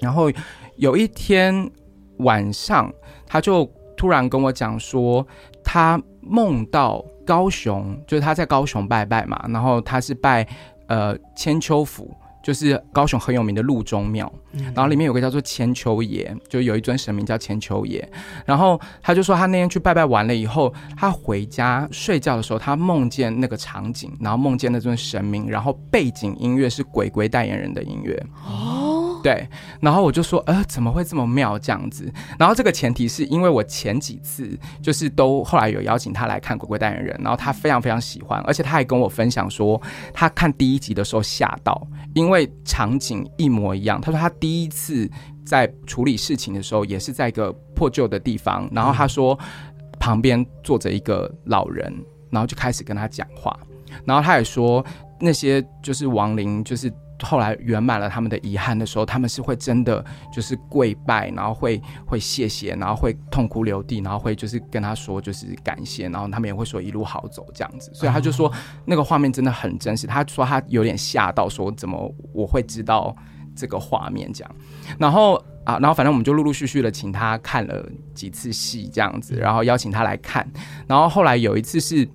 [0.00, 0.30] 然后
[0.76, 1.70] 有一天
[2.18, 2.92] 晚上，
[3.26, 5.24] 他就突然跟我讲说，
[5.62, 10.44] 他梦到高雄，就是他在高雄拜拜嘛，然后他是拜
[10.88, 12.16] 呃千秋府。
[12.42, 14.32] 就是高雄很有名的鹿中庙，
[14.74, 18.06] 然后里面有个叫做千秋爷，就有一尊神明叫千秋爷。
[18.46, 28.20] 然后他就说，他那天去拜拜完了以后，他回家睡觉的时候，他梦见那个场景，然后梦见那尊神明，然后背景音乐是鬼鬼代言人的音乐。
[28.46, 28.89] 哦。
[29.22, 29.48] 对，
[29.80, 32.10] 然后我就说，呃，怎么会这么妙这样子？
[32.38, 39.80] 然后这个前提是因为我前几次就是都后来有邀请他来看《鬼鬼代言人》，然后他非常非常喜欢，而且他还跟我分享说，
[40.12, 44.00] 他看第一集的时候吓到，因为场景一模一样。
[44.00, 45.08] 他说他第一次
[45.44, 49.38] 在处理事情的时候，也是在一个破旧的地方，然后他说
[49.98, 51.92] 旁边坐着一个老人，
[52.30, 53.56] 然后就开始跟他讲话，
[54.04, 54.84] 然后他也说
[55.20, 56.92] 那些就是亡灵就是。
[57.22, 67.90] 后来圆满了他们的遗憾的时候，他们是会真的就是跪拜，然后会会谢谢，然后会痛哭流涕，然后会就是跟他说就是感谢，然后他们也会说一路好走这样子。
[67.94, 68.52] 所以他就说
[68.84, 70.06] 那个画面真的很真实。
[70.06, 73.14] 他说他有点吓到，说怎么我会知道
[73.54, 74.54] 这个画面这样。
[74.98, 80.46] 然后啊，然后反正我们就陆陆续续的请他看了几次戏这样子，然后邀请他来看。
[80.86, 82.08] 然后后来有一次是。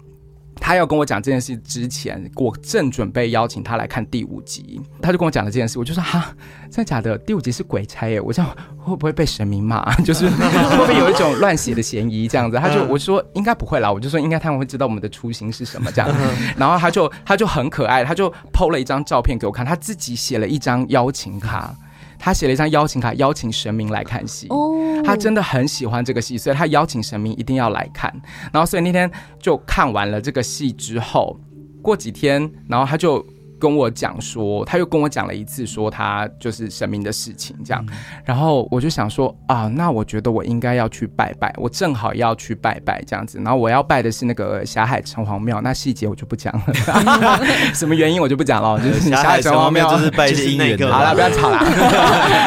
[0.60, 6.34] 他要跟我讲这件事之前，我正准备邀请他来看第五集，他就跟我讲了这件事，我就说哈，
[6.72, 7.18] 真的假的？
[7.20, 9.94] 第五集是鬼差耶，我这样会不会被神明骂？
[10.04, 12.58] 就是会不会有一种乱写的嫌疑这样子？
[12.58, 16.10] 他就我就说应该不会啦，我就说应该他们会知道我们的初心是什么这样。
[16.58, 21.76] 然后他就他就很可爱，他就 PO 了一张照片给我看，他自己写了一张邀请卡。
[22.17, 24.47] 他写了一张邀请卡，邀请神明来看戏。
[24.49, 28.13] 哦，他真的很喜欢这个戏，所以他邀请神明一定要来看。
[28.51, 31.39] 然后，所以那天就看完了这个戏之后，
[31.82, 33.25] 过几天，然后他就。
[33.60, 46.74] 跟我讲说，他又跟我讲了一次，说他就是神明的事情这样，嗯、然后我就想说啊，那我觉得我应该要去拜拜，我正好要去拜拜这样子，然后我要拜的是那个霞海城隍庙，那细节我就不讲了，
[47.74, 51.58] 什么原因我就不讲了， 就是霞海城隍庙就是拜的姻缘， 好了，不要吵了，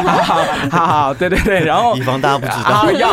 [0.03, 3.09] 好好好好，对对对，然后以防大家不知道，要。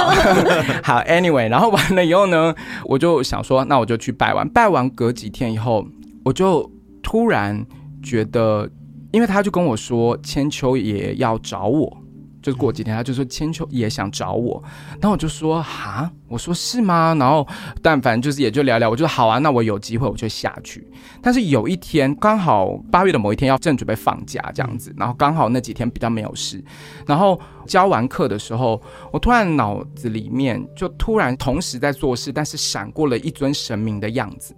[0.82, 2.54] 好，anyway，然后完了以后呢，
[2.84, 5.86] 我就想说，那我就去拜完，拜完隔几天以后，
[6.24, 6.70] 我就
[7.02, 7.64] 突然。
[8.06, 8.70] 觉得，
[9.10, 11.98] 因为他就跟我说千秋也要找我，
[12.40, 14.62] 就是过几天他就说千秋也想找我，
[15.00, 17.16] 然后我就说哈，我说是吗？
[17.18, 17.44] 然后
[17.82, 20.88] 但反正就是也就聊聊，我就说好啊，那我有机会我就下去。
[21.20, 26.62] 但是有一天刚好八月的某一天要正准备放假这样子，然后刚好那几天比较没有事，
[27.06, 34.54] 然后教完课的时候，我突然脑子里面就突然同时在做事，但是闪过了一尊神明的样子。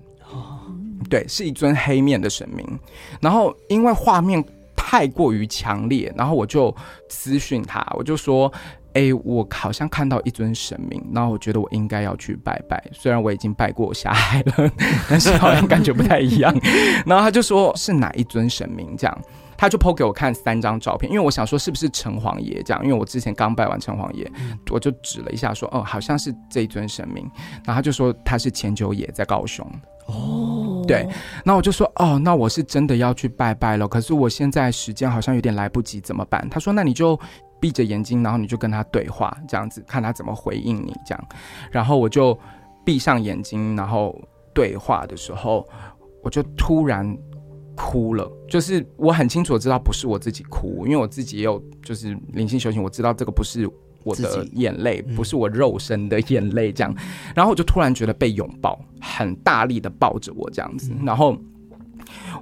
[1.08, 2.66] 对，是一尊黑面的神明，
[3.20, 4.44] 然后因为画面
[4.76, 6.74] 太过于强烈，然后我就
[7.08, 8.50] 私讯他，我就说
[8.94, 12.82] ：“哎，我好像看到一尊神明，然后我觉得我应该要去拜拜。
[12.92, 14.70] 虽然我已经拜过下海了，
[15.08, 16.54] 但是好像感觉不太一样。
[17.04, 19.18] ”然后他就说：“是哪一尊神明？”这样，
[19.56, 24.30] 他就抛给我看三张照片，因为我想说是不是城隍爷这样，因为我之前刚拜完城隍爷，
[24.70, 27.28] 我就指了一下说：“哦，好像是这一尊神明。”
[27.64, 29.70] 然后他就说他是千秋爷在高雄。
[30.08, 31.06] 哦，对，
[31.44, 33.86] 那我就说哦，那我是真的要去拜拜了。
[33.86, 36.48] 可是我现在时间好像有点来不及，怎么办？
[36.50, 37.18] 他说，那你就
[37.60, 41.28] 闭着眼睛，然后你就跟他对话，这样子看他怎么回应你，这样。
[41.70, 42.38] 然后我就
[42.84, 44.18] 闭上眼睛，然后
[44.54, 45.66] 对话的时候，
[46.22, 47.16] 我就突然
[47.76, 48.30] 哭了。
[48.48, 53.68] 就是我很清楚知道不是我自己哭，因为我自己也有就是灵性修行，我知道这个不是。
[54.08, 56.94] 我的眼泪不是我肉身的眼泪，这样，
[57.34, 61.36] 然后我就突然觉得被拥抱，很大力的抱着我这样子，然后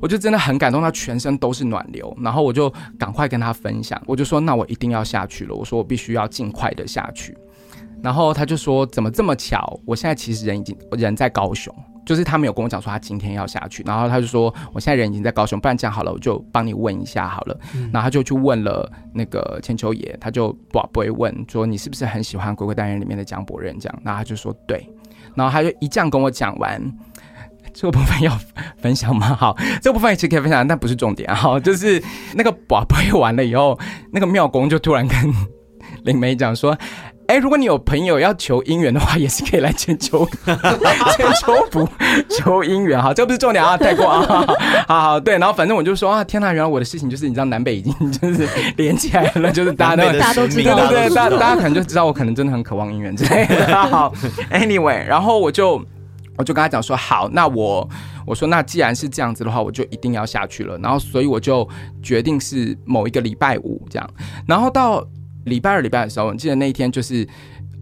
[0.01, 7.37] 我就真的很感动，他全身都是暖流，然后我就赶快跟他分享，我就说那我一定要下去了，我说我必须要尽快的下去，
[8.03, 11.75] 然后他就说怎么这么巧，我现在其实人已经人在高雄。
[12.07, 17.59] 就是他没有跟我讲说他今天要下去，然后他就说我现在人已经在高雄，不然这样好了，我就帮你问一下好了。
[17.75, 24.89] 嗯、然后他就去问了那个千秋爷，他就不不会问说你是不是很喜欢《鬼鬼单元》里面的江伯仁这样，然后他就说对，
[25.35, 26.81] 然后他就一这样跟我讲完，
[27.75, 28.39] 这个部分要
[28.79, 29.35] 分享吗？
[29.35, 31.35] 好，这个部分也其实可以分享，但不是重点。
[31.35, 32.01] 好，就是
[32.35, 33.77] 那个不不会完了以后，
[34.13, 35.19] 那个妙公就突然跟
[36.05, 36.79] 灵媒讲说。
[37.29, 41.89] 哎、欸，如果你有朋友要求姻缘的话，也是可以来千秋 千秋福
[42.31, 44.47] 求姻缘哈，这不是重点啊，带过啊，
[44.87, 53.75] 好好对，然后反正我就说啊，天呐，原来我的事情就是你知道南北已经就是连起来了，就是大家都大家都知道，对对对，大大家可能就知道我可能真的很渴望姻缘之类的。
[53.89, 54.13] 好
[54.53, 55.85] ，Anyway，然后我就
[56.37, 57.89] 我就跟他讲说，好，那我
[58.25, 60.79] 我说那既然是这样子的话，我就一定要下去了。
[60.79, 61.69] 然后所以我就
[62.05, 64.09] 决定是某一个礼拜五这样，
[64.47, 65.05] 然后到。
[65.47, 67.27] 礼拜二、礼拜的时候，我记得那一天就是，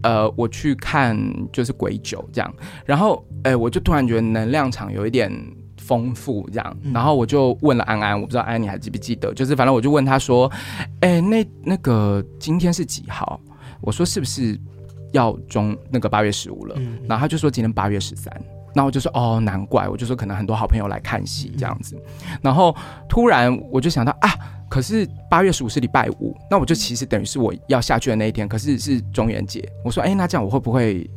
[0.01, 1.17] 呃，我去看
[1.51, 5.31] 就是鬼酒这样，然后，哎、欸，我就突然觉得能量场有一点
[5.77, 10.51] 丰富这样，然后我就问了安安，我不知道安安你还记不记得，就是反正我就问他说，
[11.01, 13.39] 哎、欸，那那个今天是几号？
[13.81, 14.59] 我说是不是
[15.11, 16.75] 要中那个八月十五了？
[17.07, 18.31] 然后他就说今天八月十三，
[18.75, 21.97] 然后我就说哦，难怪，我就说可能很多好朋友来看戏这样子，
[22.41, 22.75] 然后
[23.09, 24.29] 突然我就想到啊。
[24.67, 29.63] 可是八月十五是礼拜五，那我就其实等于是我要下去的那一天，可是是中元节。
[29.83, 31.09] 我说，哎、欸，那这样我会不会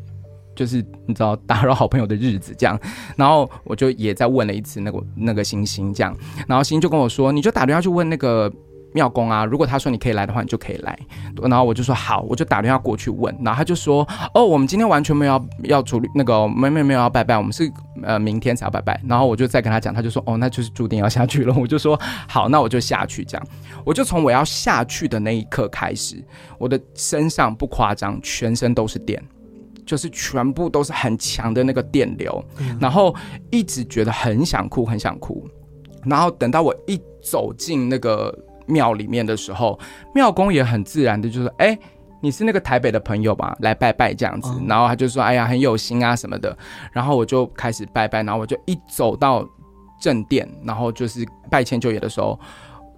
[0.54, 2.78] 就是你知道打扰好朋友的日子这样？
[3.16, 6.14] 然后我就也在问了一次那个那个星星这样，
[6.46, 8.52] 然后星星就跟我说，你就打电话去问那个。
[8.92, 10.98] 庙公啊，如果他说你可以来的话，你就可以来。
[11.42, 13.34] 然后我就说好，我就打电话过去问。
[13.42, 17.70] 然后他就说哦，我们今天完全没有要要处理那个，没没没有要拜拜，我们是
[18.02, 19.00] 呃明天才要拜拜。
[19.06, 21.54] 然后我就再跟他讲，他就说哦，那就是注定要下去了。
[21.54, 23.24] 我就说好，那我就下去。
[23.24, 23.46] 这样，
[23.84, 26.22] 我就从我要下去的那一刻开始，
[26.58, 29.22] 我的身上不夸张，全身都是电，
[29.84, 32.42] 就是全部都是很强的那个电流，
[32.80, 33.14] 然后
[33.50, 35.46] 一直觉得很想哭，很想哭。
[36.04, 38.36] 然后等到我一走进那个。
[38.68, 39.78] 庙里面的时候，
[40.14, 41.78] 庙公也很自然的就说：“哎、欸，
[42.20, 43.56] 你是那个台北的朋友吧？
[43.60, 46.56] 来拜拜这样子。”然后他就说：“哎呀，很有心啊什么的。”
[46.92, 49.44] 然后我就开始拜拜，然后我就一走到
[50.00, 52.38] 正殿，然后就是拜千秋爷的时候，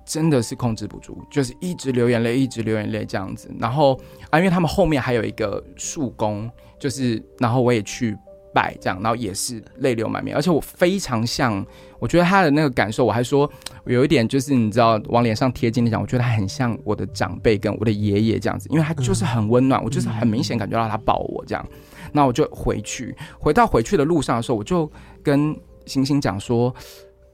[0.05, 3.51] 真的是控制不住，就是一直流眼泪，一直流眼泪这样子。
[3.59, 3.99] 然后
[4.31, 8.17] 啊，因为他们后面还有一个树公，就是然后我也去。
[8.53, 11.65] 拜这样，然后也是泪流满面，而且我非常像，
[11.99, 13.51] 我觉得他的那个感受，我还说
[13.85, 21.67] 我有一点就是你知道往脸上贴金的讲，我觉得他很像我的长辈跟我的爷爷这样子，因为他就是很温暖，我就是很明显感觉到他抱我这样，
[22.13, 24.91] 那我就回去，回到回去的路上的时候，我就
[25.23, 26.75] 跟星星讲说，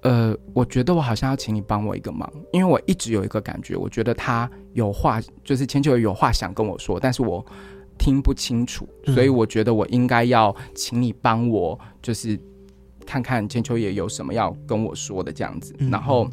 [0.02, 7.44] 呃，我觉得我好像要请你帮我一个忙，因为我一直有一个感觉，我觉得他有话，就是千秋有话想跟我说，但是我。
[7.98, 12.38] 听不清楚，所以我觉得我应该要请你帮我，就是
[13.04, 15.74] 看看千秋爷有什么要跟我说的这样子。
[15.90, 16.28] 然后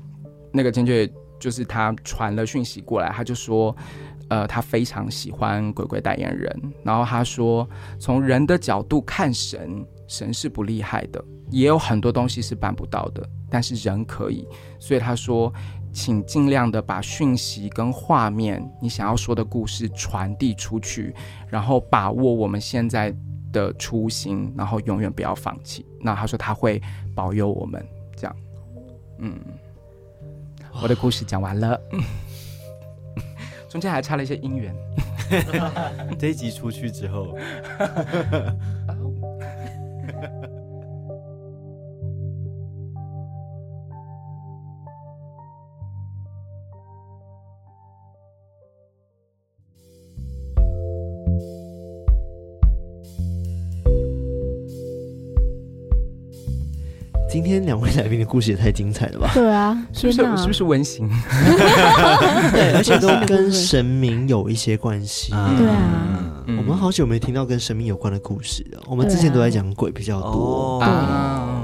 [0.51, 3.76] 那个千秋爷就是他传了讯息过来，他就说，
[4.30, 6.74] 呃，他非常喜欢鬼鬼代言人。
[6.84, 7.68] 然后他说，
[7.99, 14.47] 从人的角度看神，神是不厉害的，也有很多东西是办不到的，但是人可以。
[14.80, 15.53] 所以他说。
[15.94, 21.14] 请尽量的把讯息跟画面，你想要说的故事传递出去，
[21.48, 23.16] 然后把握我们现在
[23.52, 25.86] 的初心，然后永远不要放弃。
[26.02, 26.82] 那他说他会
[27.16, 27.86] 保佑我们，
[28.16, 28.36] 这样。
[29.20, 29.39] 嗯，
[30.82, 31.80] 我的故事讲完了，
[33.70, 34.76] 中间还差了一些姻缘。
[36.18, 37.38] 这一集出去之后。
[57.34, 59.31] 今天两位来宾的故事也太精彩了吧？
[59.34, 61.09] 对啊，是不是是不是温馨？
[62.53, 65.31] 对，而且都跟神明有一些关系。
[65.31, 68.84] 对啊，我们好久没听到跟神明有关的故事了。
[68.88, 70.79] 我们之前都在讲鬼比较多。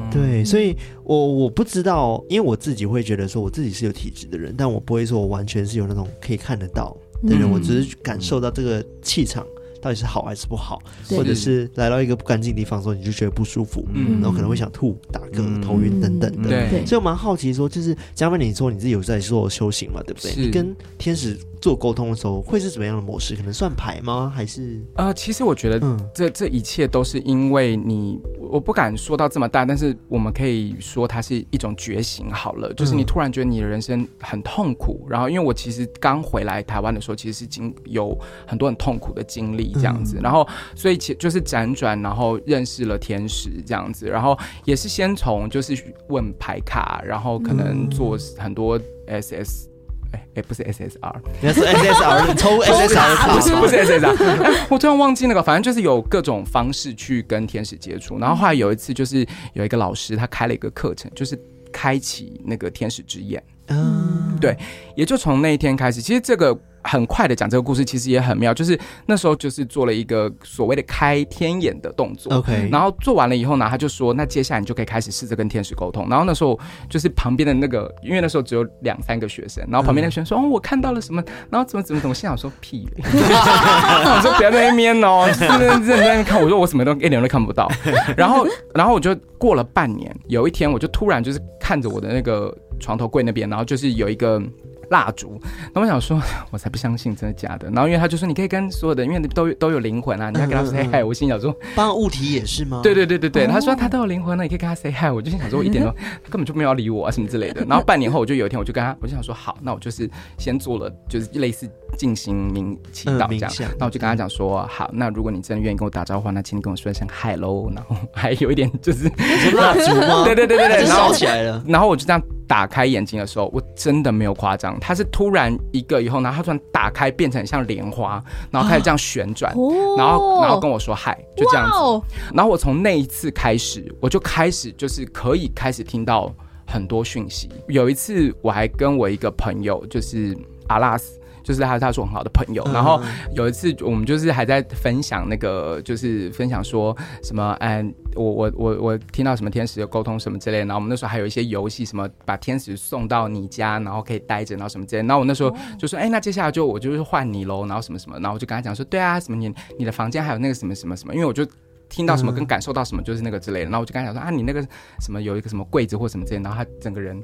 [0.09, 6.97] 对，所以我我不知道，因为我自己会觉得说我自己是有体质的人，但我不会说我完全是有那种可以看得到
[7.27, 9.45] 的人，我只是感受到这个气场。
[9.81, 16.49] 到底是好还是不好，或者是来到一个不干净的地方的时候，你就觉得不舒服，嗯，然后可能会想吐、打嗝、头晕等等的。
[16.49, 20.01] 对，所以我蛮好奇说，就是嘉宾，你说你自己有在做修行嘛？
[20.05, 20.33] 对不对？
[20.35, 23.35] 你跟天使做沟通的时候，会是怎么样的模式？
[23.35, 24.31] 可能算牌吗？
[24.33, 24.81] 还是？
[24.95, 32.29] 呃，其实我觉得这这一切都是因为你，我不敢说到这么大，但是我们可以说它是一种觉醒。
[32.31, 39.68] 好了，就是你突然觉得你的人生很痛苦，然后因为我其实刚回来台湾的时候，其实是经有很多很痛苦的经历。
[39.73, 49.67] 这样子，然后所以其就是辗转，然后认识了天使这样子，然后也是先从就是问牌卡，然后可能做很多 SS，
[50.13, 61.39] 哎哎不是 SSR，那是 SSR，抽 SSR 卡，不是不是 SSR，我突然忘记那个，反正就是有各种方式去跟天使接触，然后后来有一次就是有一个老师他开了一个课程，就是
[61.71, 64.57] 开启那个天使之眼，嗯，对，
[64.95, 66.57] 也就从那一天开始，其实这个。
[66.89, 76.07] 很快的讲这个故事，其实也很妙，就是那时候就是做了一个所谓的开天眼的动作，OK，然后做完了以后呢，他就说，那接下来你就可以开始试着跟天使沟通。
[76.09, 76.59] 然后那时候
[76.89, 87.69] 就是旁边的那个，因为那时候只有两三个学生，然后旁边那个学生说，嗯、哦，我看到了什么，然后怎么怎么怎么，心想说屁， 我说不要在那边哦，就是认真在那边看，我说我什么都一点都看不到。
[88.17, 94.41] 然后然后我就过了半年，有一天我就突然就是看着我的那个床头柜那边，然后就是有一个。
[94.89, 95.39] 蜡烛，
[95.73, 96.21] 那我想说，
[96.51, 97.69] 我才不相信真的假的。
[97.69, 101.05] 然后因为他就说，你可以跟所有的，因为都都有灵魂啊，你要跟他 say hi。
[101.05, 102.81] 我心想说，帮物体也是吗？
[102.83, 105.13] 对对对对对，他说他都有灵魂了，你可以跟他 say hi。
[105.13, 107.63] 我就心想说，我一点都他根本就没有理我啊什么之类的。
[107.65, 113.71] 然后半年后，我就有一天我就跟他，我就想说，好，那我就是先做了，就是类似进行冥祈祷这样。
[113.77, 117.71] 那我就跟他讲说，好，那如果你真的愿意跟我打招呼，那请你跟我说一声 hello。
[117.75, 119.07] 然后还有一点就是
[119.55, 120.23] 蜡烛吗？
[120.25, 121.63] 对对对对对，烧起来了。
[121.67, 122.21] 然后我就这样。
[122.49, 129.57] 打开眼睛的时候，我真的没有夸张，它是突然一个以后，然后它突然打开，变成像莲花，然后开始这样旋转，啊、
[129.97, 131.77] 然后然后跟我说嗨，就这样子。
[131.77, 132.01] 哦、
[132.33, 136.33] 然后我从那一次开始，我就开始就是可以开始听到
[136.65, 137.49] 很多讯息。
[137.67, 141.18] 有一次我还跟我一个朋友，就是阿拉斯。
[141.49, 142.63] 就是他，他是我很好的朋友。
[142.71, 143.01] 然后
[143.33, 150.65] 有一次，我们就是还在分享那个，就是分享说什么，嗯，我我我我听到什么天使的沟通什么之类的。
[150.65, 155.07] 然后我们那时候还有一些游戏，什么把天使送到你家，然后可以待着，然后什么之类的。
[155.07, 161.43] 然后我那时候就说，哎，那接下来就我就是换你喽，然后什么什么，然后我就跟他讲说，对啊，什么你你的房间还有那个什么什么什么，因为我就
[161.89, 163.65] 听到什么跟感受到什么就是那个之类的。
[163.65, 164.61] 然后我就跟他讲说，啊，你那个
[165.01, 166.43] 什么有一个什么柜子或什么之类的。
[166.43, 167.19] 然后他整个人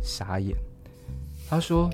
[0.00, 0.56] 傻眼，
[1.50, 1.90] 他说，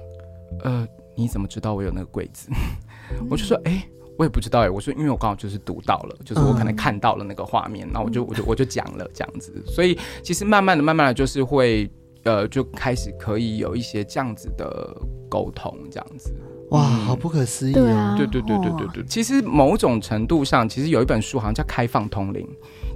[0.63, 0.87] 呃。
[1.21, 2.49] 你怎么知道我有那个柜子？
[3.29, 4.71] 我就说，哎、欸，我也不知道哎。
[4.71, 9.53] 我说，因为我刚好就是读到了，就是我可能看到了那个画面，然后我就我就我就讲了这样子。
[9.67, 11.91] 所以其实慢慢的、慢慢的，就是会
[12.25, 14.97] 呃，就开始可以有一些这样子的
[15.29, 16.35] 沟通，这样子。
[16.71, 18.15] 哇，好不可思议啊！
[18.17, 19.05] 对对对对对对。
[19.05, 22.47] 其实某种程度上，其实有一本书好像叫《开放通灵》。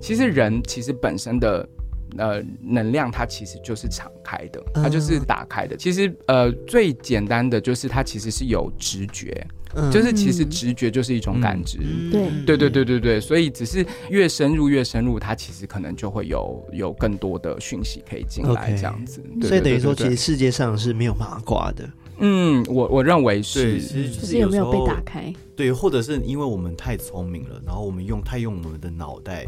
[0.00, 1.68] 其实人其实本身的。
[2.16, 5.76] 呃，能量它其实就是敞开的，它就是打开的。
[5.76, 9.46] 其实呃，最简单的就是它其实是有直觉，
[9.92, 11.78] 就是其实直觉就是一种感知。
[12.10, 19.22] 对对对对对对，所以只是越深入越深入，它其实可能就会有有更多的讯息可以进来这样子。
[19.42, 21.88] 所以等于说，其实世界上是没有麻瓜的。
[22.18, 25.32] 嗯，我我认为是，就是有没有被打开？
[25.56, 29.44] 对，或者是因为我们太聪明了，然后我们用太用我们的脑袋。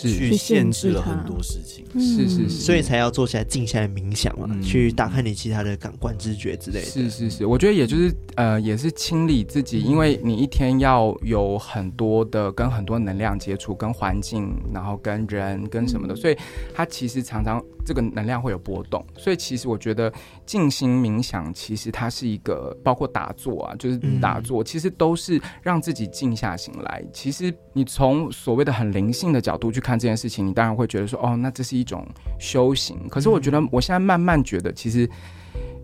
[0.00, 0.22] 是。
[0.22, 6.86] 去限制了很多事情，是是是，所以才要坐下来静下来冥想嘛，嗯、去打开你其他的感官知觉之类的。
[6.86, 16.36] 是是是，我觉得也就是呃，也是清理自己，因为你一天要有很多的跟很多能量接触，跟环境，然后跟人跟什么的，所以
[16.74, 19.04] 它其实常常这个能量会有波动。
[19.16, 20.12] 所以其实我觉得
[20.46, 27.04] 静心冥想，其实它是一个包括打坐啊，就是打坐，其实都是让自己静下心来。
[27.12, 32.06] 其实你从所谓的很灵性的角度去看这件事情，你当然会觉得说，哦，那这是一种
[32.38, 33.08] 修行。
[33.08, 35.08] 可是我觉得我现在慢慢觉得，其实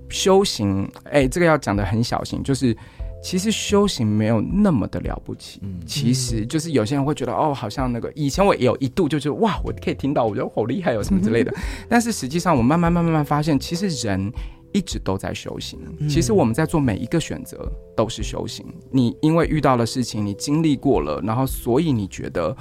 [0.09, 2.76] 修行，哎，这个要讲的很小心，就是。
[3.22, 11.52] 其实修行没有那么的了不起，嗯，其实就是有些人会觉得哦，好像那个以前我也有一度就觉得哇，我可以听到，我觉得好厉害哦，什么之类的。
[11.88, 14.32] 但是实际上，我慢慢慢慢慢发现，其实人
[14.72, 15.78] 一直都在修行。
[16.08, 18.64] 其实我们在做每一个选择都是修行。
[18.90, 22.56] 你因为遇到了事情，你经历过了，然后所以你觉得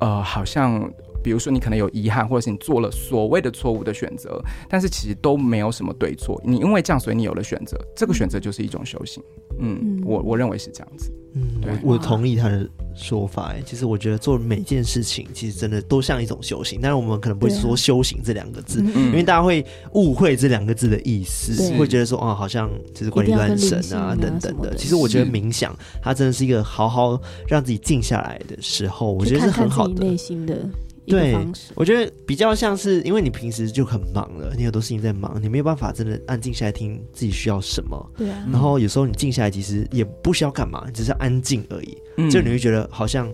[0.00, 0.90] 呃，好像。
[1.22, 6.40] 比如说，你可能有遗憾，或者是你做了所谓的错误的选择，但是其实都没有什么对错。
[6.44, 9.22] 你因为这样，所以你有了选择，这个选择就是一种修行。
[9.58, 11.12] 嗯，嗯我我认为是这样子。
[11.34, 13.52] 嗯，对我，我同意他的说法。
[13.52, 16.80] 哎，其实我觉得做每件事情，其实真的都像一种修行。
[16.82, 24.74] 但是我们可能不会说“修行”这两个字，啊，因为大家会误会这两个字的意思，会觉得说哦，好像就是关于乱神啊等等的。
[24.74, 30.04] 其实我觉得冥想，它真的是一个好好让自己静下来的时候，我觉得是很好的。
[30.04, 30.58] 内心的。
[31.06, 31.36] 对，
[31.74, 38.12] 我觉得比较像是，因为你平时就很忙了，你有很多事情在忙，你没有办法真的安静下来听自己需要什么。
[38.16, 38.46] 对啊。
[38.50, 41.98] 然后有时候你静下来，其实也不需要干嘛，只是安静而已。
[42.16, 42.30] 嗯。
[42.30, 43.28] 就你会觉得好像。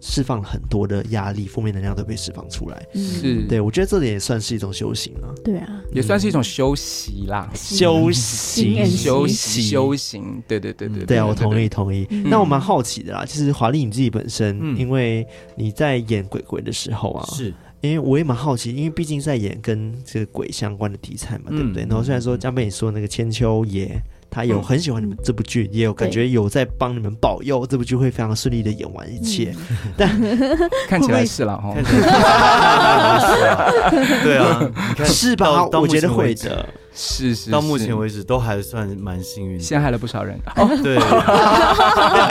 [0.00, 2.86] 释放很多的压力，负面能量都被释放出来。
[2.94, 5.34] 是，对，我觉得这点也算是一种修行了。
[5.44, 10.42] 对啊，也算是一种休息啦，休息，休息，修行。
[10.48, 12.06] 对对对对，对啊，我同意同意。
[12.24, 15.26] 那我蛮好奇的啦，其实华丽你自己本身，因为
[15.56, 17.52] 你在演鬼鬼的时候啊，是。
[17.82, 21.82] 因为我也蛮好奇，因为毕竟在演跟这个鬼相关的题材嘛，对不对？
[21.84, 24.00] 然后虽然说江贝你说那个千秋爷。
[24.30, 30.08] 他有很喜欢你们这部剧，嗯、也有感觉有在帮你们保佑这部剧会非常顺利的演完一切，嗯、 但
[30.88, 31.74] 看起来是了哈，
[34.22, 34.70] 对啊，
[35.04, 35.66] 是吧？
[35.72, 40.38] 我觉得会的，是是，到目前为止都还算蛮幸运，陷害了不少人。
[40.56, 40.94] 哦，对，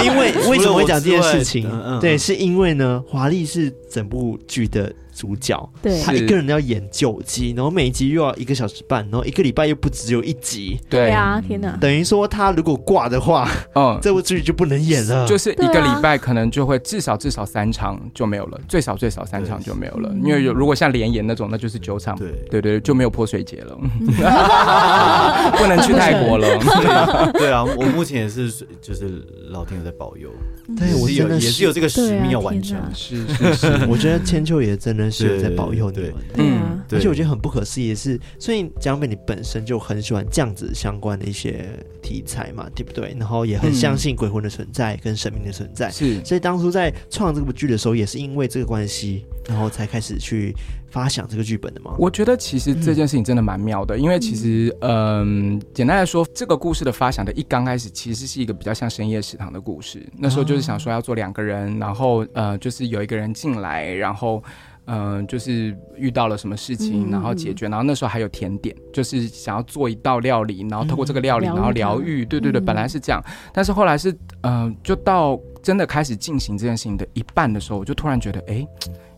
[0.05, 1.69] 因为为什么会讲这件事情？
[1.99, 4.91] 对，是因为呢，华丽是整部剧的。
[5.19, 11.09] 主角，对，他一个人要演九集，然后每一集又要一个小时半，然后一个礼拜又不只有一集，对。
[11.09, 11.75] 啊，天哪！
[11.81, 22.31] 等于说他如果挂的话，嗯，这部剧就不能演了，就是一个礼拜可能就会至少至少三场就没有了，最少最少三场就没有了，因为有如果像连演那种，那就是九场，对。
[22.49, 23.75] 对对，就没有泼水节了，
[25.57, 26.47] 不能去泰国了，
[27.33, 28.49] 对啊，我目前也是
[28.81, 30.29] 就是老天有在保佑，
[30.77, 35.09] 对我真的也是有这个使命要完成，是是是， 我觉得千秋也真的。
[35.11, 41.65] 是在保佑你们，嗯，而且我觉得很不可思议的是，所以江北你本身就很喜欢这样子相关的一些
[42.01, 43.15] 题材嘛，对不对？
[43.19, 46.23] 然后也很相信鬼魂的存在跟神明的存在，是。
[46.23, 50.55] 所以当初在创这部剧的时候，也是因为这个关系，然后才开始去
[50.89, 51.95] 发想这个剧本的吗。
[51.97, 60.05] 我觉得其实这件事情真的蛮妙的，因为其实，嗯，简单来说，这个故事的发想的一刚开始，其实是一个比较像深夜食堂的故事。
[60.17, 64.43] 那时候就是想说要做两个人，然后呃，就是有一个人进来，然后。
[64.91, 72.25] 嗯、呃，就是遇到了什么事情，然后解决，嗯、然后那时候还有甜点，就是想要做一道料理，然后透过这个料理，嗯、然后疗愈。
[72.25, 73.23] 对对对，嗯、本来是这样，
[73.53, 74.11] 但是后来是，
[74.41, 78.67] 嗯、呃，就到真的开始进行这件事情的一半的时候，我就突然觉得，哎，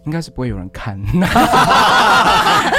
[0.05, 0.99] 应该是不会有人看。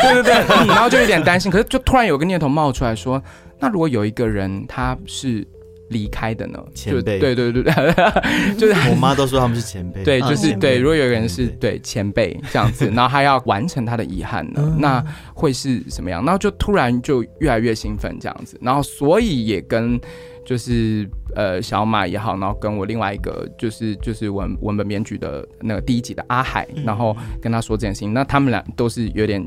[0.02, 3.22] 对对对、嗯，然后就有点担心，可是就突然有个念头冒出来说，
[3.58, 5.46] 那如果有一个人他是。
[5.88, 6.58] 离开的呢？
[6.74, 7.74] 前辈，对对对对，
[8.56, 10.78] 就是我妈都说他们是前辈，对，就是对。
[10.78, 15.04] 如果有一个人是对前辈这样子， 然后他要完成他的遗憾呢，那
[15.34, 16.24] 会是什么样？
[16.24, 20.00] 然后就突然就越来越兴奋这样子，然后所以也跟。
[20.44, 29.42] 就是呃小马也好，然后跟我另外一个就是就是文文本编剧的那个第一集的阿海，然后跟他说这件事情，那他们俩都是有点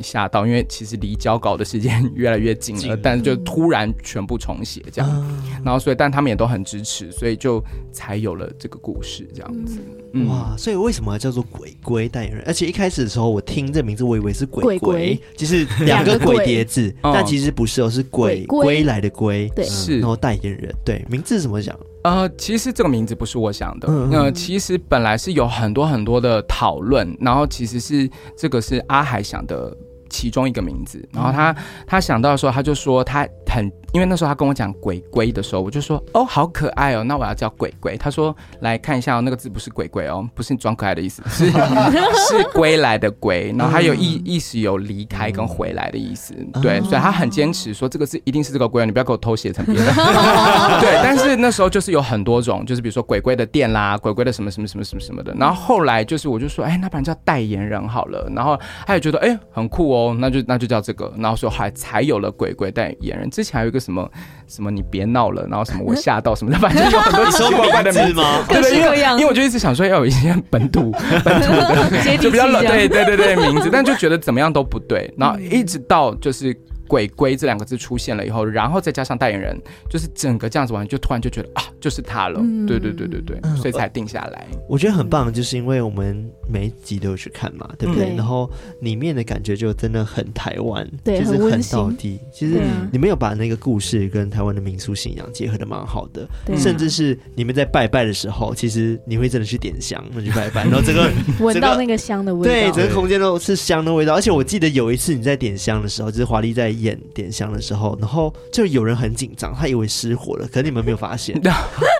[0.00, 7.60] 吓到，因为其实离交稿的时间越来越近了， 但是就突然全部重写这样，然后所以但他们也都很支持，所以就
[7.90, 9.80] 才有了这个故事这样子。
[10.28, 12.36] 哇，所以为什么叫做鬼龟代言？
[12.36, 12.44] 人？
[12.46, 16.44] 而且一开始的时候我听这名字，我以为是鬼鬼，就是两个鬼。
[16.44, 18.84] 叠字，但其实不是哦，是鬼归。
[18.84, 19.98] 来的归，对，是。
[19.98, 20.38] 然后代。
[20.42, 21.74] 言人对名字怎么想？
[22.04, 23.88] 呃，其实这个名字不是我想的。
[23.90, 29.74] 嗯，呃，其实本来是有很多很多的讨论，然后其实是这个是阿海想的
[30.14, 31.54] 其中一个名字，然后他
[31.86, 33.70] 他想到的时候，他就说他很。
[33.94, 37.96] 因为那时候他跟我讲鬼龟的时候，我就说哦，好可爱哦，那我要叫鬼龟。
[37.96, 49.92] 他说来看一下哦，那个字不是鬼龟哦，不是你装可爱的意思， 是是归来的归，然后还有意意思有离开跟回来的意思，对，所以他很坚持说这个字一定是这个龟，你不要给我偷写成别的。
[50.82, 55.32] 对，但是那时候就是有很多种，就是比如说鬼龟的店啦，鬼龟的什么什么什么什么什么的。
[55.38, 58.28] 然后后来就是我就说，哎，那不然叫代言人好了。
[58.34, 58.58] 然后
[58.88, 63.28] 他也觉得哎很酷哦，哦，那就那就叫这个，然后说还才有了鬼鬼代言人。
[63.30, 64.10] 之前还有一个什么
[64.46, 68.44] 什么你别闹了，然后什么我 吓到什么的， 反正有很多 奇奇怪怪的名字吗？
[68.48, 70.90] 对对，因为因为我就一直想说要有一些本土
[71.24, 76.56] 本土的，就比较冷，对对对对名字，但就觉得怎么样都不对，然后一直到就是。
[76.94, 82.38] 鬼龟这两个字出现了以后，然后再加上代言人，就是整个这样子玩，就突然就觉得啊，就是他了。
[82.40, 84.46] 嗯、对对对对对，所以才定下来。
[84.68, 88.10] 我觉得很棒，就是因为我们每一集都有去看嘛，对不对？
[88.12, 88.48] 嗯、然后
[88.80, 92.20] 里面的感觉就真的很台湾，对，就是很到地。
[92.32, 92.60] 其实
[92.92, 101.10] 你们有把那个故事跟台湾的民俗信仰结合的蛮好的，对甚至是你们在拜拜的时候，其实你会真的去点香，那去拜拜，然后这个
[101.44, 104.14] 闻到那个香的味道，对，整个空间都是香的味道。
[104.14, 106.72] 而且我记得有一次你在点香的时候，就是华丽在。
[106.84, 111.34] 演点香的时候，然后就有人很紧张，他以为失火了，可是你们没有发现。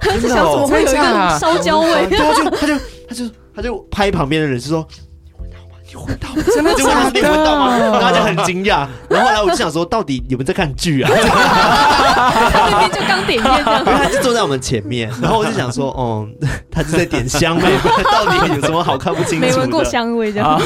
[0.03, 2.07] 真的，怎么会有一个烧焦味？
[2.11, 2.79] 他就他就
[3.09, 4.87] 他就他就拍旁边的人，就说。
[5.87, 6.35] 你闻到吗？
[6.37, 7.79] 你真的就问他你闻到吗？
[7.79, 8.87] 然后他就很惊讶。
[9.09, 11.11] 然后后来我就想说，到底你们在看剧啊？
[12.71, 15.09] 明明就刚点烟，他就坐在我们前面。
[15.23, 16.29] 然后我就想说，哦，
[16.71, 17.63] 他就在点香味，
[18.05, 19.47] 到底有什么好看不清楚？
[19.47, 20.61] 没闻过香味这样。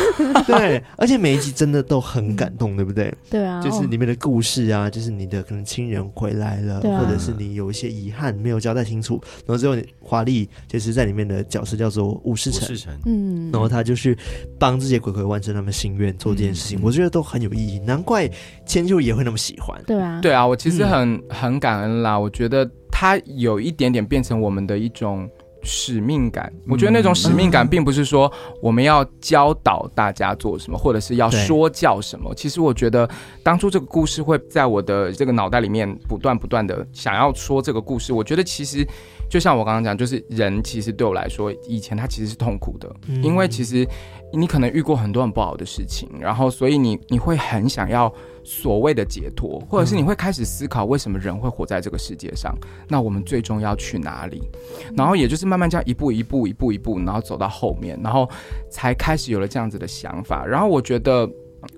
[0.47, 3.13] 对，而且每一集真的都很感动，对不对？
[3.29, 9.21] 对啊，就是里面的故事啊，就是你的可能亲人回来了，或者是你有一些遗憾没有交代清楚。
[9.47, 12.75] 然后最后华丽就是在里面的角色叫做吴世成，
[13.05, 14.17] 嗯，然后他就去
[14.59, 15.13] 帮这些鬼。
[15.19, 18.31] 鬼完成他们心愿做这件事情，嗯、我觉得都很有意义，难怪
[18.65, 19.77] 千秋也会那么喜欢。
[19.85, 22.19] 对啊，对啊，我其实很、嗯、很感恩啦。
[22.19, 25.29] 我觉得它有一点点变成我们的一种
[25.63, 26.53] 使命感。
[26.57, 28.31] 嗯、我觉得那种使命感，并不是说
[28.63, 32.35] 我们要教导大家做什么，或者是要说教什么。
[32.35, 33.09] 其实我觉得
[33.43, 38.13] 当初这个故事会在我的这个脑袋里面不断不断的想要说这个故事。
[38.13, 38.87] 我觉得其实
[39.31, 43.87] 就像我刚刚讲，就是人其实对我来说，以前他其实是痛苦的，嗯、因为其实。
[44.31, 48.13] 你可能遇过很多很不好的事情，然后所以你你会很想要
[48.49, 52.57] 所谓的解脱，或者是你会开始思考为什么人会活在这个世界上？
[52.89, 54.41] 那我们最终要去哪里？
[54.97, 58.27] 然后也就是慢慢这样一步一步一步一步，然后走到后面，然后
[58.71, 60.47] 才开始有了这样子的想法。
[60.47, 61.29] 然后我觉得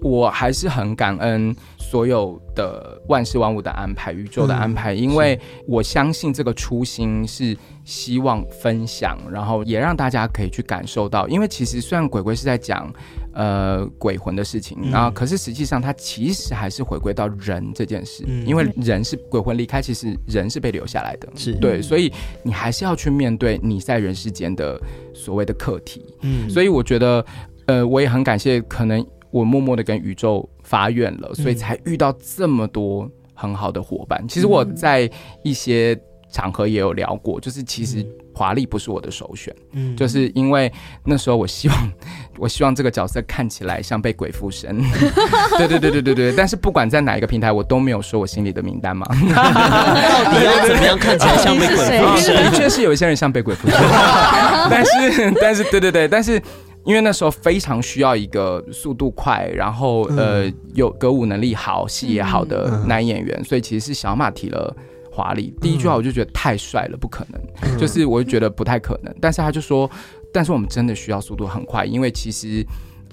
[0.03, 7.57] 我还是很感恩所有的万事万物的安排，宇宙的安排，因为我相信这个初心是。
[7.82, 12.93] 希望分享，然后也让大家可以去感受到，因为其实虽然鬼鬼是在讲
[13.32, 21.53] 呃鬼魂的事情，然后可是实际上它其实还是回归到人这件事，嗯、因为人是鬼魂离开，其实人是被留下来的，是。
[21.55, 22.12] 对，所以
[22.45, 24.80] 你还是要去面对你在人世间的
[25.12, 26.05] 所谓的课题。
[26.20, 27.24] 嗯，所以我觉得
[27.66, 34.26] 呃我也很感谢，可能我默默的跟宇宙发愿了，所以才遇到这么多很好的伙伴。
[34.28, 35.11] 其实我在
[35.43, 35.99] 一些。
[36.33, 40.72] 场合也有聊过，就是其实华丽不是我的首选，嗯，就是因为
[41.05, 41.93] 那时候我希望，
[42.39, 44.78] 我希望这个角色看起来像被鬼附身，
[45.59, 46.33] 对对对对对对。
[46.37, 49.05] 但是不管在哪一个平台，我都没有说我心里的名单嘛。
[49.09, 52.37] 到底要怎么样看起来像被鬼附身？
[52.45, 53.76] 的确是有一些人像被鬼附身，
[54.70, 56.41] 但是但是对对对，但是
[56.85, 64.76] 因为那时候非常需要一个速度快，然后呃有歌舞能力好、戏也好的男演员，所以其实是小马提了。
[65.12, 69.12] 华丽第一句话我就觉得太帅了，不可能，嗯、就是我就觉得不太可能。
[69.20, 69.91] 但是他就说，
[70.33, 72.64] 但是我们真的需要速度很快，因为其实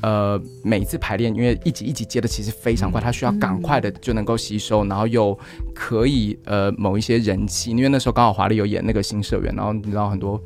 [0.02, 5.38] 呃每次排练，因为一集一集接的其实非常快，他需要赶快的就能够吸收，然后又
[5.74, 10.40] 可以呃某一些人气，因为那时候刚好华丽有演那个新社员，然后你知道很多。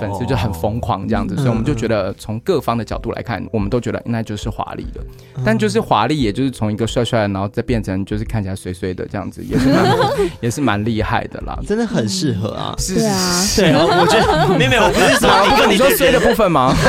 [0.00, 5.00] 粉丝就很疯狂这样子，所以我们就觉得从各方的角度来看，我们都觉得那就是华丽的。
[5.44, 9.96] 但就是华丽，也就是从一个帅帅，然后再变成就是看起来衰衰的这样子，也是蛮
[10.40, 11.58] 也是蛮厉害的啦。
[11.66, 12.74] 真的很适合啊！
[12.78, 16.74] 是啊，对啊，我觉得 没有没有，我不是说部分你说衰的部分吗？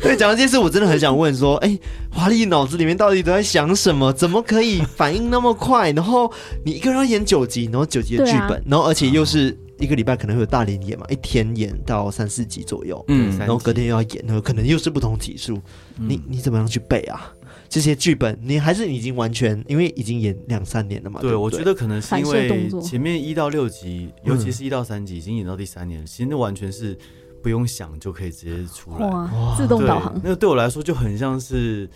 [0.00, 1.78] 对，讲到这件事，我真的很想问说，哎，
[2.10, 4.12] 华丽脑子里面到底都在想什么？
[4.12, 5.92] 怎么可以反应那么快？
[5.92, 6.30] 然后
[6.64, 9.56] 你一个人要演九集，然后九集的剧本，然后而且又是。
[9.82, 15.56] 一个礼拜可能会有大连演嘛，一天演到三四集左右，嗯，然后隔天又要演，然后可能又是不同集数，
[15.98, 17.34] 嗯、你你怎么样去背啊？
[17.68, 21.20] 这些剧本你还是已经完全，因为已经演两三年了嘛。
[21.20, 26.96] 对，对对我觉得可能是因为前面一到六集，尤其是一到三集，已经演到第三年，嗯、其实那完全是
[27.42, 30.14] 不用想就可以直接出来，哇，自动导航。
[30.22, 31.90] 那个对我来说就很像是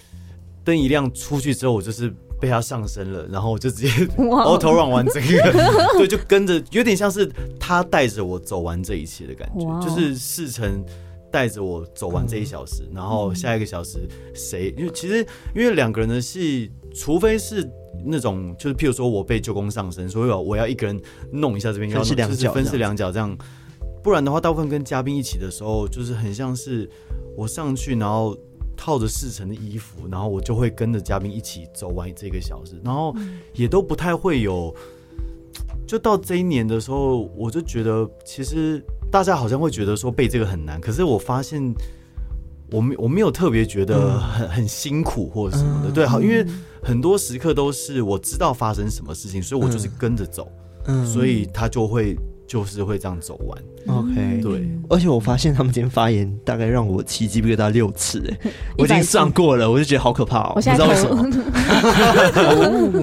[0.64, 2.12] 灯一亮出去之后，我就是。
[2.40, 5.52] 被他上身了，然后我就直接 auto run 完这个，
[5.98, 10.84] 对，就跟着，有点像是他带着我走完这一切的感觉就是事成
[11.32, 14.74] 带着我走完这一小时，然后下一个小时谁？
[14.76, 17.68] 因为其实因为两个人的戏，除非是
[18.04, 21.00] 那种就是譬如说我被舅公上身，所以我要一个人
[21.32, 23.36] 弄一下这边，分饰两角，分饰两角这样，
[24.02, 26.88] 不然的话，大部分跟嘉宾一起的时候，就是很像是
[27.36, 28.36] 我上去，然后。
[28.76, 33.14] 套着四成的衣服，然后我就会跟着嘉宾一起走完这个小时，然后
[33.54, 34.74] 也都不太会有。
[35.86, 41.74] 就到这一年的时候，我就觉得其实大家好像会觉得说背这个很难，可是我发现
[42.72, 46.44] 我没我没有特别觉得很很辛苦或者什么的，对，好，因为
[46.82, 50.50] 很多时刻都是我知道发生什么事情，所以我就是跟着走，
[51.04, 52.16] 所以他就会。
[52.46, 53.58] 就是会这样走完
[53.96, 54.68] ，OK，对。
[54.88, 60.52] 而且我发现他们今天发言大概让我起鸡皮疙瘩六次，哎，我已经上过了，我就觉得好可怕哦。
[60.54, 61.16] 我现在头，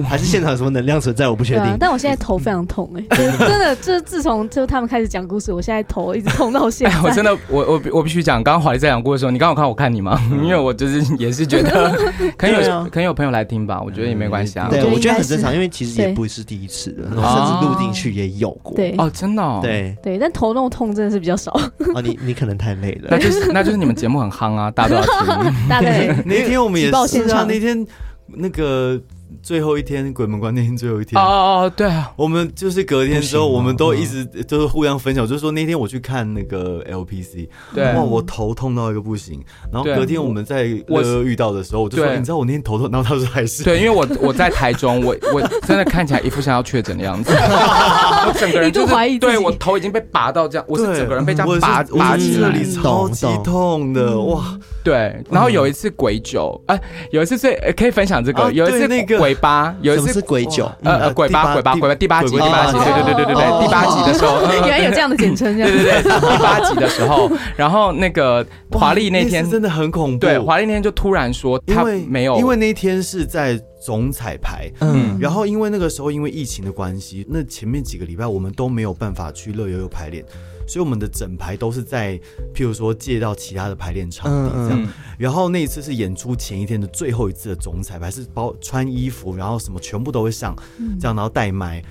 [0.02, 1.76] 还是现场有什么能量存在，我不确定。
[1.78, 6.96] 但我现在头非常痛，哎，真的，就是自从就他们开始讲故事，我现在头一直痛到现在。
[7.04, 10.18] 我真的，我我我必须讲，刚刚华丽在讲故事的时候，你刚好看我看你吗？
[10.42, 11.94] 因为我就是也是觉得，
[12.38, 14.68] 可能有可能有朋友来听吧，我觉得也没关系啊。
[14.70, 18.74] 对，我觉得很正常，因为其实也不是第一次了，甚至录进去也有过。
[18.74, 19.33] 对，哦，真。
[19.62, 21.52] 对对，但头那种痛真的是比较少。
[21.94, 23.08] 哦，你你可能太累了。
[23.12, 25.52] 那就是那就是你们节目很夯啊，大家都要听。
[25.68, 27.86] 大概那天我们也是啊，那天
[28.28, 29.00] 那个。
[29.42, 31.20] 最后一天鬼门关那天最后一天。
[31.20, 39.42] 哦哦对啊，我们就是隔天之后，我们都一直就是互相分享，就是说那天我去看那个 LPC，对，哇，我头痛到一个不行。
[39.72, 54.58] 然后隔天我们在乐乐遇到的时候，我就说你知道我那天头痛，然后他说还是对，因为我我在台中，我我真的看起来一副像要确诊的样子， 我整个人就是怀疑，对我头已经被拔到这样，我是整个人被这样拔拔起来，超级痛的哇。
[54.82, 56.78] 对，然后有一次鬼酒，哎，
[57.10, 59.18] 有一次最可以分享这个，有一次那个。
[59.24, 80.22] 鬼八有一次是鬼九，呃呃，鬼八鬼八鬼八第八集第八集，对对对对对对，第八集的时候，原来有这样的简称，对对对，第八集的时候，然后那个华丽那天真的很恐怖，对，华丽那天就突然说他没有，因为那天是在总彩排，嗯，然后因为那个时候因为疫情的关系，那前面几个礼拜我们都没有办法去乐悠悠排练。
[80.66, 82.18] 所以我们的整排都是在，
[82.54, 84.86] 譬如说借到其他的排练场地这样，嗯。
[84.86, 84.88] 嗯、
[85.18, 90.56] 然后那一次是演出前一天的最后一次的总彩排，是包穿衣服，然后什么全部都会上，
[90.98, 91.82] 这样然后带麦，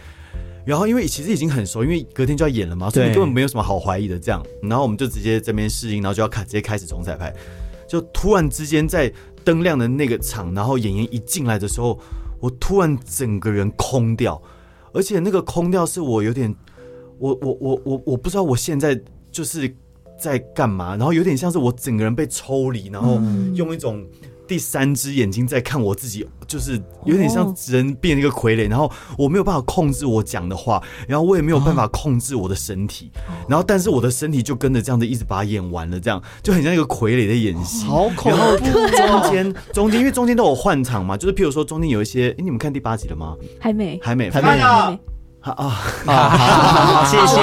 [0.65, 7.33] 然后因为其实已经很熟，因为隔天就要演了嘛，所以根本没有什么好怀疑的这样，然后我们就直接这边试音，然后就要开直接开始总彩排，
[7.87, 9.11] 就突然之间在
[9.43, 11.99] 灯亮的那个场，然后演员一进来的时候，
[12.39, 14.41] 我突然整个人空掉，
[14.93, 16.53] 而且那个空掉是我有点。
[17.23, 18.99] 我我我我我不知道我现在
[19.31, 19.73] 就是
[20.19, 23.17] 在干嘛，然后有点像是我整个人被抽离，然后
[23.55, 24.05] 用一种
[24.45, 33.09] 第三只眼睛在看我自己，就是有点像人变一个傀儡，然后我没有办法控制我讲的话，然后我也没有办法控制我的身体，
[33.47, 37.85] 然后但是我的身体就跟着这样子一直把它演完了，这样就很像一个傀儡的演戏。
[37.85, 38.37] 好恐怖！
[38.97, 43.37] 然后中间中间因为中间都有换场嘛，就是譬如说中间有一些，哎，你们看第八集了吗？
[43.61, 44.99] 还没，还没，还没。
[45.45, 45.67] 好 啊，
[46.05, 47.35] 好，好，谢谢，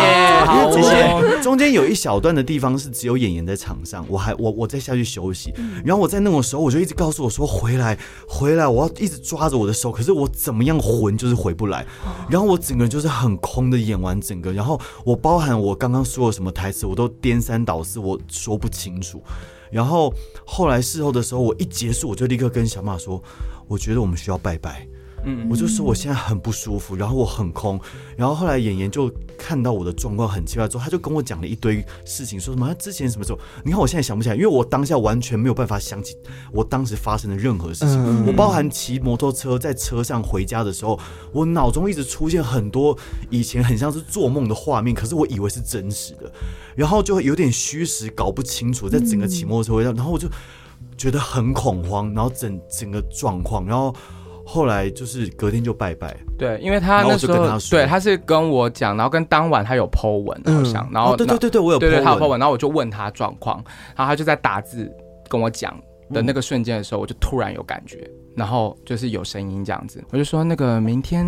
[0.72, 1.42] 谢谢。
[1.42, 5.52] 中间有一小段的地方是只有演员在场上，我还我我再下去休息。
[5.84, 11.84] 然后我在那种时候，我就一直告诉我说回来回来，我要一直抓着我的手，可是我怎么样魂就是回不来。
[12.30, 19.22] 然后我整个人就是很空的演完整个，然后我包含我刚刚说了什么台词，我都颠三倒四，我说不清楚。
[19.70, 20.10] 然后
[20.46, 23.22] 后来事后的时候，我一结束，我就立刻跟小马说，
[23.68, 24.88] 我觉得我们需要拜拜。
[25.24, 27.80] 嗯，我就说我现在很不舒服，然后我很空，
[28.16, 33.38] 然后后来演员就看到我的状况很奇怪之后，他就跟我讲了一堆事情，说什么他之前什么时候？
[33.64, 36.16] 你看我现在想不起来，因为我当下完全没有办法想起
[36.52, 37.96] 我当时发生的任何事情。
[37.98, 40.98] 嗯、我包含骑摩托车在车上回家的时候，
[41.32, 42.96] 我脑中一直出现很多
[43.28, 46.32] 以前很像是做梦的画面，可是我以为是真实的，
[46.74, 50.28] 然后就会有点虚实搞不清楚，在整个骑摩托车回家，然后我就
[50.96, 53.94] 觉得很恐慌，然后整整个状况，然后。
[54.52, 63.62] 后来就是隔天就拜拜，对，因为他那时候对他是跟我讲，然后跟当晚他有 po 文，好像，然后对对对对，我有 po 文，他有 po 文，然后我就问他状况，
[63.94, 64.90] 然后他就在打字
[65.28, 65.72] 跟我讲
[66.12, 71.24] 的那个瞬间的时候，我就突然有感觉，然后就是有声音这样子，我就说那个明天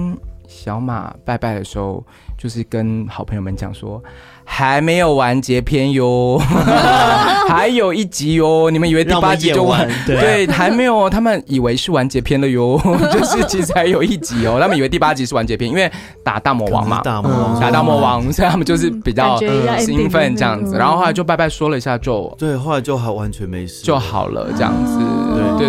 [0.49, 2.05] 小马拜拜的时候，
[2.37, 4.03] 就是跟好朋友们讲说。
[4.45, 6.39] 还没有完结篇哟，
[7.49, 8.71] 还有一集哟。
[8.71, 9.89] 你们以为第八集就完？
[10.07, 12.81] 对，还没有，他们以为是完结篇了哟。
[13.13, 15.91] 就是其实还有一集哦，他们以为第八集是完结篇，因为
[16.23, 19.39] 打大魔王嘛，打大魔王，所以他们就是比较
[19.79, 20.77] 兴奋这样子。
[20.77, 24.99] 然后后来就拜拜说了一下，就对，后来就还完全没事，就好了这样子。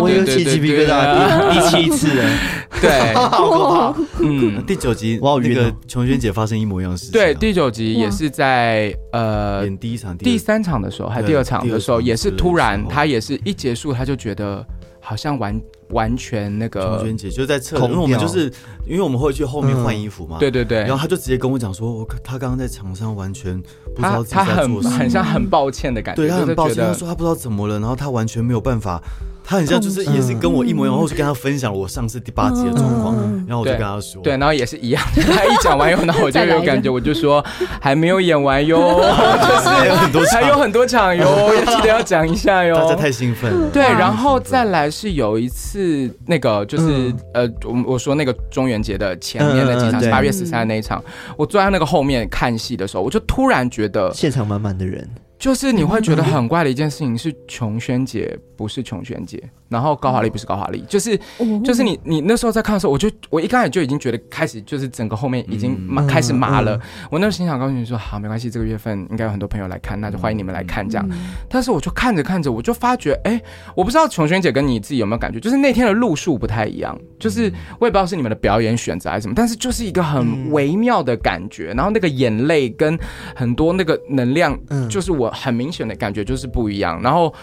[0.00, 2.08] 对对对对对，我有起鸡皮疙瘩，第七 次，
[2.80, 3.94] 对，好可怕。
[4.20, 7.12] 嗯， 第九集哇，那个琼轩姐发生一模一样的事情。
[7.12, 8.94] 对，第九集也是在。
[9.12, 14.66] 呃，演第一场、第三场的时候，还第二场的时候，也是突然，她也是一结束，她就觉得
[15.00, 18.52] 好像完完全那个琼轩姐就在侧，因为我们就是
[18.86, 23.56] 因为我们会去后面换衣服嘛，对对对，然后他就直接跟我讲说，我他刚刚在场上完全
[23.94, 29.00] 不知道自己在做什么，很像很抱歉的感觉，对他很抱歉，他说他不知道怎么了，然后他完全没有办法。
[29.46, 33.14] 他很像，就是也是跟我一模一样，然后就跟他分享了我上次第八集的状况，
[33.46, 35.02] 然后我就跟他说，对，然后也是一样。
[35.14, 37.44] 他一讲完以后，然后我就有感觉，我就说
[37.78, 38.78] 还没有演完哟，
[39.46, 42.74] 就是还有很多还有很多场哟，要记得要讲一下哟。
[42.74, 43.68] 大家太兴奋了。
[43.70, 51.04] 对，然后再来是有一次那个就是呃，我我说那个中元节的前面的几场，八月十三那一场，
[51.36, 55.06] 我坐在那个后面看戏的时候，我就突然觉得现场满满的人。
[55.44, 59.38] 就是你会觉得很怪的一件事情是，琼轩姐不是琼轩姐，
[59.68, 61.20] 然后高华丽不是高华丽，就是
[61.62, 66.80] 就是你你那时候在看的时候，我就我一开始就已经觉得开始就是整个后面已经麻开始麻了。
[67.10, 71.06] 我那时候心想告诉你说，好，没关系，这个月份应该有很多朋友来看，那就欢迎你们来看这样。
[71.46, 73.38] 但是我就看着看着，我就发觉，哎，
[73.76, 82.98] 我不知道琼轩姐跟你自己有没有感觉，就是那天的路数不太一样，就是我也不知道是你们的表演选择还是什么，但是就是一个很微妙的感觉，然后那个眼泪跟
[83.36, 85.33] 很多那个能量，就是我。
[85.34, 87.34] 很明显的感觉就是不一样，然后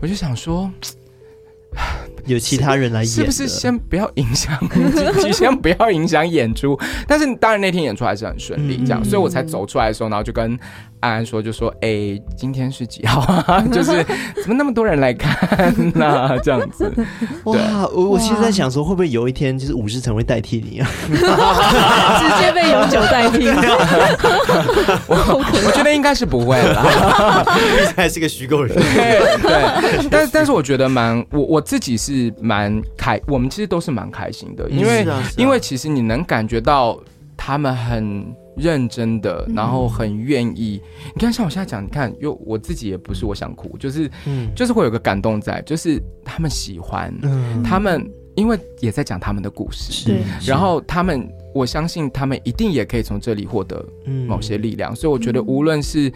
[0.00, 0.70] 我就想说，
[2.26, 4.56] 有其他人来演，是不是先不要影响，
[5.32, 6.78] 先不要影响演出？
[7.06, 10.58] 但是当然那天演出还是很顺利，这样，所以我才走出来的时候，然后就跟。
[11.00, 13.60] 安安说：“就说，哎、欸，今天是几号啊？
[13.72, 14.04] 就是
[14.42, 16.38] 怎么那么多人来看呢、啊？
[16.42, 16.92] 这样子，
[17.44, 17.54] 哇！
[17.92, 20.88] 我我其实在想说，会不会有一天，就是武士成会代替你啊？
[21.10, 21.16] 直
[22.42, 23.48] 接被永久代替？
[25.08, 28.74] 我我觉得应该是不会了，毕竟还是个虚构人。
[28.76, 36.98] 对对，但是但是我觉得蛮，我我自己是蛮开，我们其实都是蛮开心的，因为、啊啊、因为其实你能感觉到
[37.40, 40.78] 他们很。”认真的，然后很愿意。
[40.82, 53.82] 嗯、你看，像我现在讲，你看，又我自己也不是我想哭，就是，嗯、就是会有个感动在，就是他们喜欢，嗯、他们因为也在讲他们的故事，是，然后他们，我相信他们一定也可以从这里获得
[54.26, 56.10] 某些力量，嗯、所以我觉得无论是、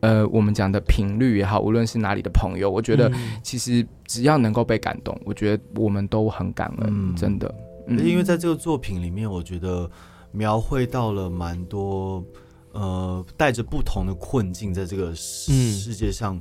[0.00, 3.12] 嗯、呃我们讲的频率也好，无论是哪里的朋友，我觉得
[3.44, 7.54] 其实只要能够被感动，我觉得我们都很感恩，嗯、真的。
[7.86, 9.88] 嗯、因为在这个作品里面，我觉得。
[10.32, 12.24] 描绘到了蛮多，
[12.72, 16.40] 呃，带着不同的困境，在这个世界上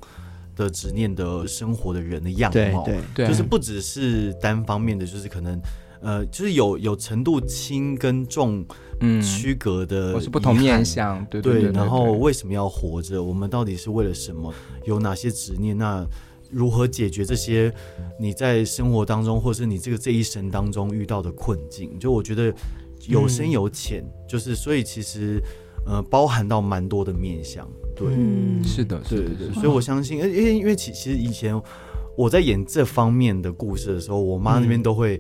[0.56, 5.62] 的执念的生活的人的样貌，对对，就是不只是单方面的，就是可能，
[6.02, 8.66] 呃，就是有有程度轻跟重，
[9.00, 11.72] 嗯，区隔的，或是不同面向，对对。
[11.72, 13.24] 然后为什么要活着？
[13.24, 14.54] 我们到底是为了什么？
[14.84, 15.78] 有哪些执念？
[15.78, 16.06] 那
[16.52, 17.74] 如何解决这些
[18.20, 21.98] 你在生活当中，或是你这个这一生当中遇到的困境？
[21.98, 22.54] 就我觉得。
[23.08, 25.41] 有深有浅，嗯、就是所以其实，
[25.86, 31.60] 呃，包含到蛮多的面向，对，嗯、是的，对对对，所以我相信，因为因为其其实以前
[32.18, 35.20] 我在演这方面的故事的时候，我妈那边都会。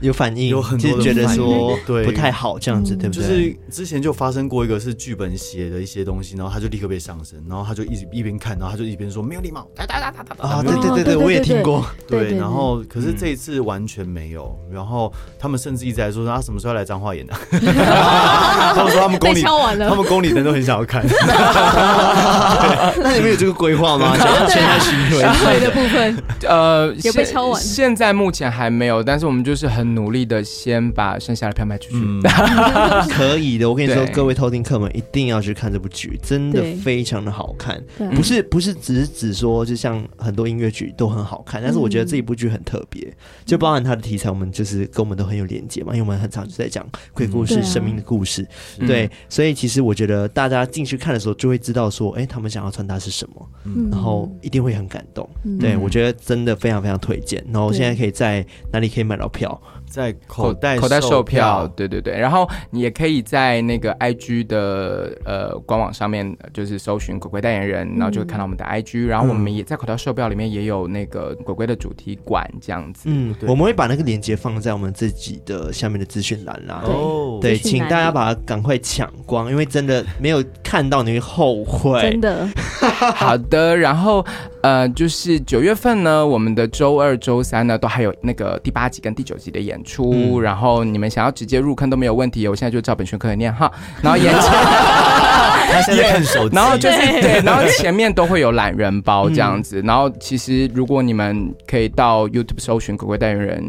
[0.00, 3.22] 有反应，有很多觉得说对不太好这样子，对不对？
[3.22, 12.36] 就是之前就发生过一个是剧本写的一些东西，然后他就立刻被上身，然后他就一直一边看，然后他就一边说没有礼貌，哒哒哒哒哒啊，对对对对，我也听过，对。
[12.36, 21.02] 然后可是这一次完全没有，然后他们甚至一直在说他什么时候来彰化演的， 他们说他们宫里，他们宫里人都很想要看。
[23.00, 24.16] 那你们有这个规划吗？
[24.18, 27.62] 想要签他巡回巡回的部分，呃，也被敲完。
[27.62, 29.83] 现在目前还没有，但是我们就是很。
[29.84, 32.20] 努力的先把剩下的票卖出去，嗯、
[33.10, 33.68] 可以的。
[33.68, 37.82] 我跟你说，各位偷听客们一定要去看这部剧，真的非常的好看。
[38.14, 43.14] 不是不是只是只说，就像很多音乐剧都很好看，但是我觉得这一部剧很特别，嗯、
[43.44, 48.46] 就包含它的题材，我们就是跟我们都很有连接嘛，因为我们很常就在讲鬼故事、嗯、生命的故事。
[48.78, 55.28] 对，啊、对，所以其实我觉得大家进去看的时候，就会知道说，哎、欸，他们想要传达是什么，嗯、然后一定会很感动。
[55.44, 57.44] 嗯、对，我觉得真的非常非常推荐。
[57.52, 59.60] 然后现在可以在哪里可以买到票？
[59.94, 73.04] 在口袋口袋售票，对对对，然后你也可以在那个 IG 的呃官网上面，就是搜寻鬼鬼代言人，然后就会看到我们的 IG，然后我们也在口袋售票里面也有那个鬼鬼的主题馆这样子。
[73.04, 76.82] 嗯，我们会把那个链接放在我们自己的下面的资讯栏啦。
[76.86, 82.00] 哦，对，请大家把它赶快抢光，因为真的没有看到你会后悔。
[82.02, 82.48] 真的。
[83.14, 84.24] 好的，然后
[84.64, 103.62] 呃，就是九月份呢，我们的周二、周三呢，都还有那个第八集跟第九集的演出，嗯、然后你们想要直接入坑都没有问题，我现在就照本宣科的念哈， 然后演出，他现在看手机，然后就是对，对， 然后前面都会有懒人包这样子，嗯、然后其实如果你们可以到 YouTube 搜寻“鬼鬼代言人”。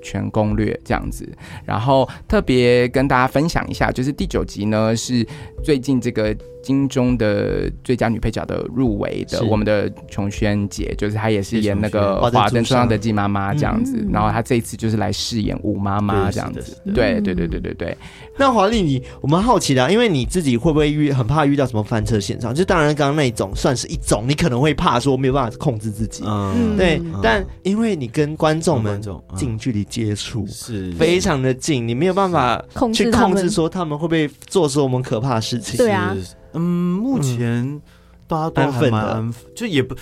[0.00, 1.28] 全攻略这样子，
[1.64, 5.26] 然后特别跟大家分享一下，就是第九集呢是
[5.62, 6.34] 最近这个
[6.68, 16.76] 金钟的最佳女配角的入围的，我们的琼轩姐，就是她也是演那个《华灯初上》的季妈妈这样子，然后她这一次就是来饰演吴妈妈这样子。
[16.94, 17.96] 对对对对对对。
[18.36, 22.54] 那华丽，你我们好奇的，因为你自己会不会遇很怕遇到什么翻车现场？
[22.54, 26.22] 就当然刚刚那一种算是一种，你可能会怕说没有办法控制自己。
[26.26, 27.00] 嗯，对。
[27.22, 29.02] 但因为你跟观众们
[29.34, 32.62] 近距离接触，是非常的近，你没有办法
[32.92, 35.78] 去控制说他们会不会做出我们可怕的事情。
[35.78, 36.14] 对啊，
[36.58, 37.80] 嗯，目前
[38.26, 39.94] 大家都还蛮安分，就也不，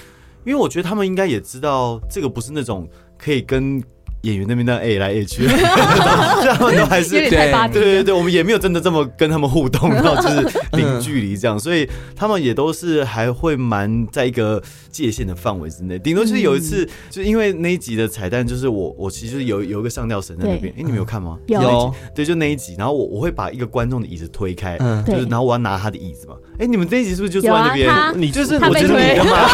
[0.44, 2.88] 因为我觉得他们应该也知道这个不是那种
[3.18, 3.82] 可以跟。
[4.26, 14.60] 演员那边那 A 来 A 去，他们都还是对对对对，我们也没有真的这么跟他们互动 到就是零距离这样，所以他们也都是还会蛮在一个
[14.90, 15.96] 界限的范围之内。
[15.98, 21.38] 顶多就是有一次，就因为那一集的彩蛋，就是我我其实有有一个上吊绳在那边，哎，你们有看吗？
[21.46, 26.34] 有，对，就那一集，然后我我会把一个观众的椅子推开，就是然后我要拿他的椅子嘛。
[26.58, 27.88] 哎，你们这一集是不是就坐在那边？
[28.16, 29.48] 你就是我就是你的嘛，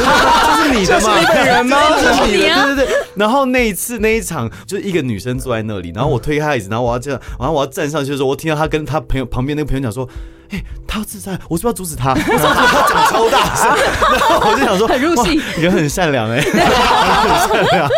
[0.48, 1.76] 就是你的嘛，人吗？
[2.00, 2.88] 就是你的，对对对。
[3.16, 4.50] 然后那一次那一场。
[4.66, 10.08] 就是一个女生坐在那里，然后我推开她椅子，然后我要这样，然后我要站上去的时候，我听到她跟她朋友旁边那个朋友讲说
[10.50, 13.68] ：“哎、欸，她要自杀，我是不是要阻止她？”我说：“她讲超大声。”
[14.12, 17.88] 然后我就想说：“很入戏，人很善良哎、很善良。”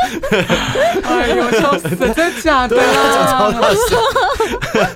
[1.05, 1.89] 哎呦，笑死！
[1.91, 2.77] 真的假的？
[2.77, 3.99] 讲超大声。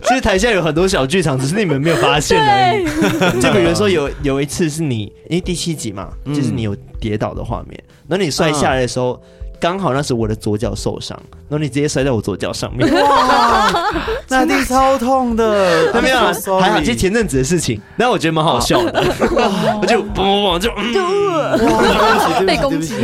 [0.02, 3.40] 其实台下有很多小剧场，只是你们没有发现而已。
[3.40, 9.20] 就比如说有有一次是你，因为第七集嘛，就是你有跌倒的画面，那你摔下来的时候。
[9.60, 13.72] 刚好那时我的左脚受伤，然后你直接摔在我左脚上面，哇，
[14.28, 16.16] 那地超痛的， 没有，
[16.60, 19.02] 还好，这前阵子的事情，但我觉得蛮好笑的，
[19.80, 22.94] 我就砰砰就就被攻击，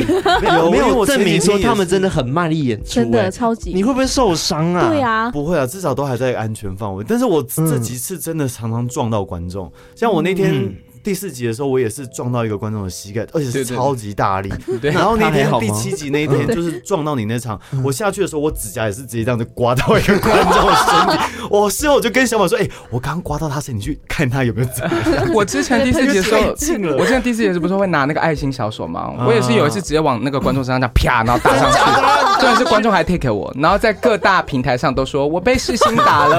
[0.71, 4.89] 没有证明说他们真的很卖力演出，真的超级，你会不会受伤啊？
[4.89, 7.05] 对啊，不会啊，至少都还在安全范围。
[7.09, 10.73] 但是我这几次真的常常撞到观众，像我那天。
[11.05, 14.51] 第四集的时候，我也是撞到一个观众的膝盖，而且是超级大力。
[14.83, 21.23] 然后那天第七集那一天，就是撞到你那场，我下去的时候，我指甲也是直接这样子刮到一个观众的身体。
[21.51, 25.29] 我事后就跟小马说：“哎，我刚刚刮到他身体，你去看他有没有怎么样。
[25.35, 26.41] ”我之前第四集的时候，
[26.97, 29.13] 我之前第四集是不是会拿那个爱心小手吗？
[29.27, 31.79] 我也是有一次直接往那个观众身上这样啪，然后打上去。
[32.41, 36.39] 重点是观众还 take 我，然后在各大平台上都说我被世新打了，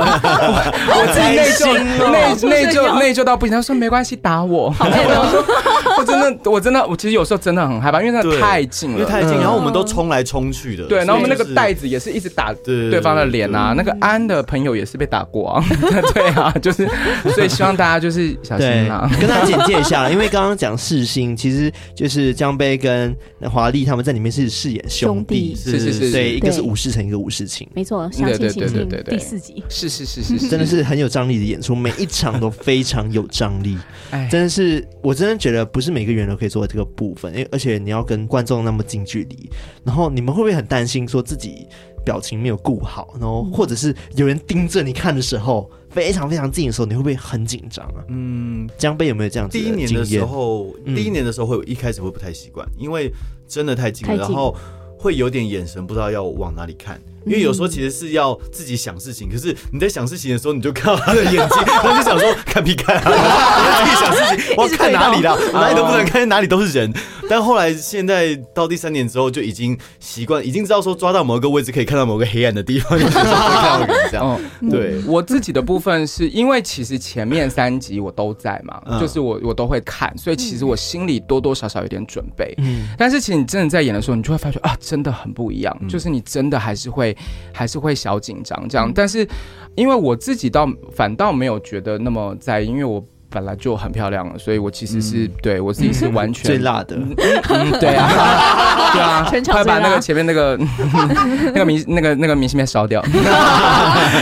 [0.87, 1.73] 我自己内疚
[2.11, 3.55] 内内疚内疚到不行。
[3.55, 4.54] 他说没关系，打我。
[4.55, 4.87] 我好
[5.97, 10.85] 我真的，我真的，我其实有时候真的很害怕，因为那太近了，因为太近，然后我们都冲来冲去的。
[10.85, 13.73] 对，然后我们那个袋子也是一直打对方的脸啊。
[13.77, 15.63] 那个安的朋友也是被打过啊。
[16.13, 16.87] 对啊，就是，
[17.33, 19.09] 所以希望大家就是小心啊。
[19.19, 23.15] 跟大家简介一下，因为刚刚讲世新，其实就是江杯跟
[23.49, 28.89] 华丽他们在里面是饰演兄弟，是是是，对，一个是武士成，一个武士情，没错，相亲情深。
[29.05, 33.77] 第四集是是是是，真的是很有张力的演出，每一场都非常有张力，
[34.11, 34.44] 哎，真的。
[34.45, 39.49] 但是我真的觉得不是每个人都可以做这个部分，因为而且你要跟观众那么近距离，
[39.83, 41.67] 然后你们会不会很担心说自己
[42.05, 48.05] 表情没有顾好，然后或者是有人盯着你看的时候非常非常近的时候，你会不会很紧张啊？
[48.09, 49.57] 嗯，江贝有没有这样子？
[49.57, 53.11] 第一年的时候，第一年的时候会一开始会不太习惯，因为
[53.47, 54.55] 真的太近了，然后
[54.95, 57.01] 会有点眼神不知道要往哪里看。
[57.25, 63.11] 因为有时候其实是要自己想事情，可是你在想事情的时候，你就看到他的眼睛， 然后就想说看屁看啊，
[63.83, 66.93] 自己想事情，我要看哪里啦， 哪里都不能看，哪里都是人。
[67.27, 74.39] 但后来现在到第三年之后，就已经习惯，已经知道说抓到某个位置可以看到某个黑暗的地方，就是看到人这样。
[74.69, 82.53] 对，我自己的部分是因为其实前面三集我都在嘛，就是我我都会看，所以其实我心里多多少少有点准备。
[82.59, 87.14] 嗯，但是其实你真的在演的时候，你就会发觉啊，真的很不一样，就是你真的还是会。
[87.53, 89.27] 还是会小紧张这样，但是
[89.75, 98.07] 因为我自己倒反倒没有觉得那么在意，因为我本来就很漂亮了，所以我其实是、嗯、对我自己是完全 最辣的，嗯嗯、对啊，
[98.93, 100.57] 对啊，快把那个前面那个
[101.53, 103.01] 那个明那个那个明信片烧掉，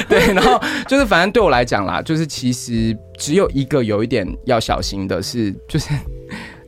[0.09, 5.89] 对，然后就是反正对我来讲啦，就是其实只有一个有一点要小心的是，就是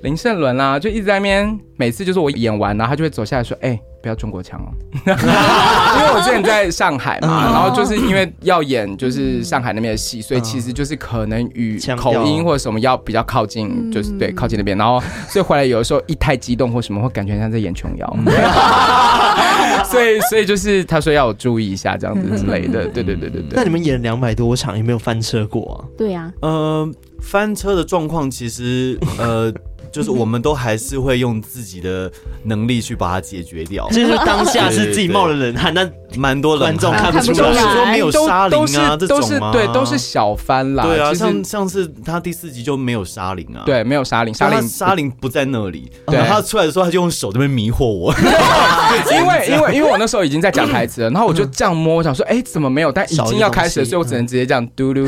[0.03, 3.81] 林盛伦啦，就一直在那边，每次就是我演完，然后他就会走下来说，哎、欸。
[4.05, 18.17] 不要中国腔哦， 因为我之前在上海嘛，然后就是因为要演就是上海那边的戏，所以其实就是可能语口音或者什么要比较靠近，就是对靠近那边，然后所以回来有的时候一太激动或什么会感觉像在演琼瑶，
[19.89, 23.53] 所以所以就是他说要我注意一下这样子之类的，对对对对对。
[23.53, 25.97] 那你们演两百多场有没有翻车过啊？
[25.97, 26.87] 对呀，呃，
[27.19, 29.51] 翻车的状况其实呃。
[29.95, 32.11] 就是我们都还是会用自己的
[32.43, 33.87] 能力去把它解决掉。
[33.91, 39.53] 就是当下是自己冒了冷汗，那蛮多观众看不出来，说没有沙林啊，这种吗？
[39.53, 40.83] 对，都是小翻啦。
[40.83, 45.89] 对啊，像上次他第四集就没有沙林啊，对，没有沙林，沙林沙林不在那里。
[46.07, 48.13] 对，他出来的时候他就用手这边迷惑我，
[49.13, 52.91] 因为因为因为我那时候已经在讲台词了， 然后我就这样摸，我想说，哎，怎么没有？
[52.91, 55.07] 但已经要开始了，所以我只能直接这样嘟噜。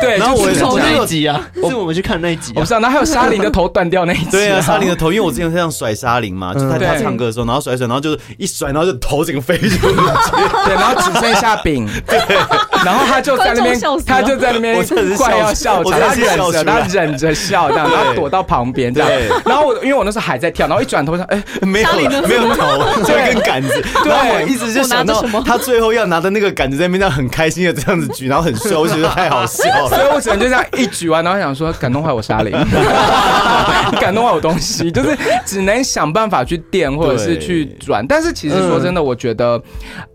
[0.00, 0.16] 对。
[0.22, 2.78] 然后我从那一集啊，是我们去看那一集，我不知道。
[2.78, 12.18] 然后还有沙林的头断掉那一集，对啊，沙林的头，因为我之前这样甩沙林嘛，就在他唱歌的时候，然后甩甩，然后就是一甩，然后就头整个飞出去，对，然后只剩下饼，对，
[12.84, 14.84] 然后他就在那边，他就在那边
[15.16, 19.10] 快要笑场，他忍着，他忍着笑，这样，然后躲到旁边这样，
[19.44, 21.88] 然后我因为我那时候还在跳，然后一转头想，哎，没有
[22.26, 32.52] 没有头，就一根杆子，对，我一直就想到他最后要拿的那个杆子在那边这样很开心的这样子举，然后很帅，我觉得太好笑了，所以我只能就这样一举完，然后想说感动坏我沙林，
[34.00, 39.60] 感动坏我东西，就是只能想办法去垫或者是去转，但是其实说真的，我觉得，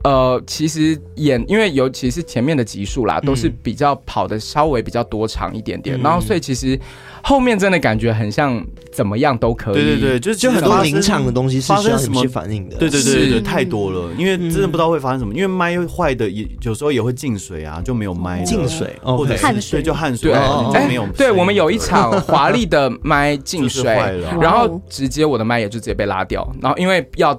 [0.03, 6.77] 呃，其实演因为尤其是前面的集数啦，都是比较跑的稍微比较多长一点点，然后所以其实。
[7.23, 19.83] 后面真的感觉很像怎么样都可以，对对对，就是就很多临场的东西是需要什么去反应的，对对对对，太多了，因为真的不知道会发生什么，因为麦坏的也有时候也会进水啊，就没有麦进水或者汗水。
[19.83, 23.93] 就汗水，哎，没有，对我们有一场华丽的麦进水，
[24.39, 27.37] 然后直接我的麦也就直接被拉掉，然后因为要。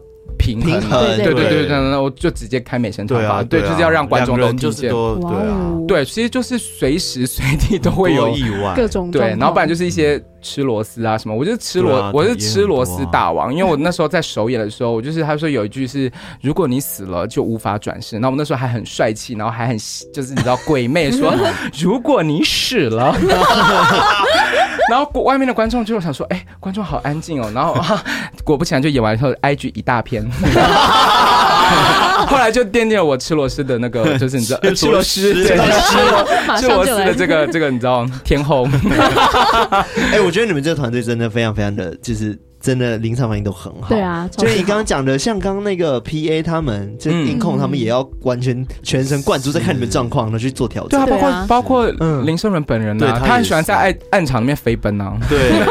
[0.55, 19.77] 平衡，对对对对，那我就直接开美声唱吧，对，就是要让观众都听见，对啊，对，其实就是随时随地都会有意外，各种对，然后不然就是一些吃螺丝啊什么，我就是吃螺，我是吃螺丝大王，因为我那时候在首演的时候，我就是他说有一句是如果你死了就无法转世，那我们那时候还很帅气，然后还很
[20.13, 21.35] 就是你知道鬼魅说
[21.81, 23.15] 如果你死了。
[24.91, 27.77] 然后外面的观众就想说：“哎，观众好安静哦。”然后
[28.45, 30.29] 果不其然，就演完以后，IG 一大片。
[32.27, 38.67] 后来就奠定了我吃螺丝的那个，就是你知道，吃螺丝，对，吃吃螺丝的这个这个你知道天后。
[40.13, 42.39] 哎，我觉得你们这个团队真的非常非常的就是。
[42.69, 51.03] 真的临场反应都很好，对啊，就你刚刚讲的，像刚刚那个 P A 他们，就音控他们也要完全全神贯注在看你们状况，然后去做调整。
[51.07, 55.17] 对啊，包括包括林胜伦本人呢，他很喜欢在暗暗场里面飞奔啊。
[55.31, 55.65] 对，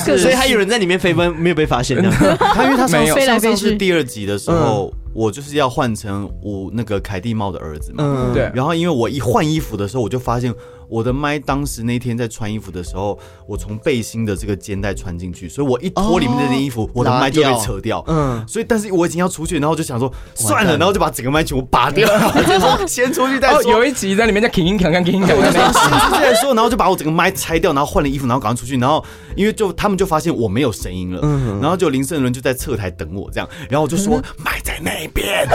[0.16, 2.02] 所以还有人在里面飞奔没有被发现。
[2.40, 3.18] 他因为他没有。
[3.20, 4.90] 上上次第二集的时候。
[5.14, 8.50] 我就是要换成我那个凯蒂猫的儿子嘛，嗯，对。
[8.54, 10.50] 然后因为我一换衣服的时候，我就发现
[10.92, 18.04] 我的麦当时那天在穿衣服的时候，我从背心的这个肩带穿进去，所以我一脱里面这件衣服，我的麦就被扯掉。
[18.06, 22.06] 嗯，所以但是我已经要出去，然后就想说算了，然后就把整个麦全部拔掉，
[22.42, 23.62] 就说 先出去再说。
[23.62, 29.02] 有一集在里面在铿铿锵锵铿锵，我就先出去再说，然后就把我整个麦拆掉，然后换了衣服，然后赶快出去，然后
[29.34, 31.20] 因为就他们就发现我没有声音了，
[31.60, 34.92] 然后就林胜伦就在侧台等我这样，然后我就说麦在那。
[34.92, 35.48] 那边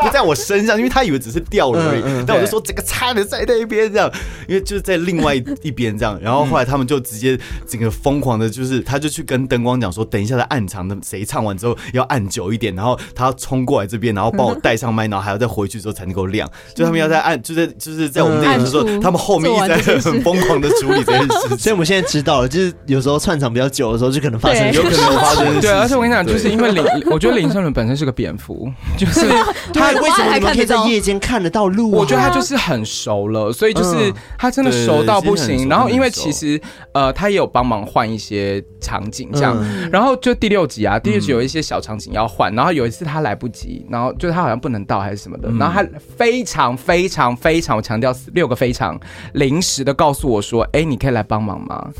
[0.00, 2.24] 不在我身上，因为他以为只是掉了而已。
[2.26, 4.10] 但我就说这个差的在那边这样，
[4.48, 6.18] 因为就是在另外一边这样。
[6.20, 16.50] 然后后来他们就直接整个疯狂的，就是他就去跟灯光讲说，等一下在暗场的谁唱完之后要按久一点，然后他要冲过来这边，然后帮我带上麦，然后还要再回去之后才能够亮。
[16.74, 21.56] 就他们要在按，就在就是在我们那边的时候，他们后面一直在很疯狂的处理这件事。
[21.58, 25.60] 所以我们现在知道了，就是有时候串场比较久的时候，就可能发生，有可能发生。
[25.60, 28.70] 对，而且我跟你讲，就是因为林，我觉得林胜伦本身是个蝙蝠。
[28.96, 29.28] 就是
[29.72, 31.90] 他为什么你们可以在夜间看得到路？
[31.90, 35.68] 我觉得他就是很熟了，所以就是他真的熟到不行。
[35.68, 36.60] 然后因为其实
[36.92, 39.56] 呃，他也有帮忙换一些场景这样。
[39.90, 42.54] 然后就第六集啊，第六集有一些小场景要换。
[42.54, 45.50] 然后有一次他来不及，然后就他好像不能到还是什么的。
[45.58, 48.98] 然后他非常非常非常强调六个非常
[49.34, 51.90] 临时的告诉我说：“哎，你可以来帮忙吗？”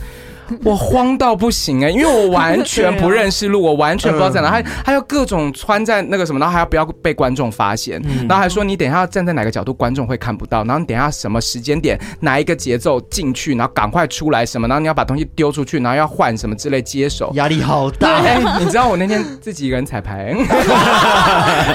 [0.64, 18.18] 我慌到不行哎、欸，因为我完全不认识路， 我完全不知道在哪，还还要各种穿在那个什么，然后还要不要被观众发现，然后还说你等一下要站在哪个角度，观众会看不到，然后你等一下什么时间点，哪一个节奏进去，然后赶快出来什么，然后你要把东西丢出去，然后要换什么之类接手，压力好大。
[18.22, 20.32] 哎，你知道我那天自己一个人彩排，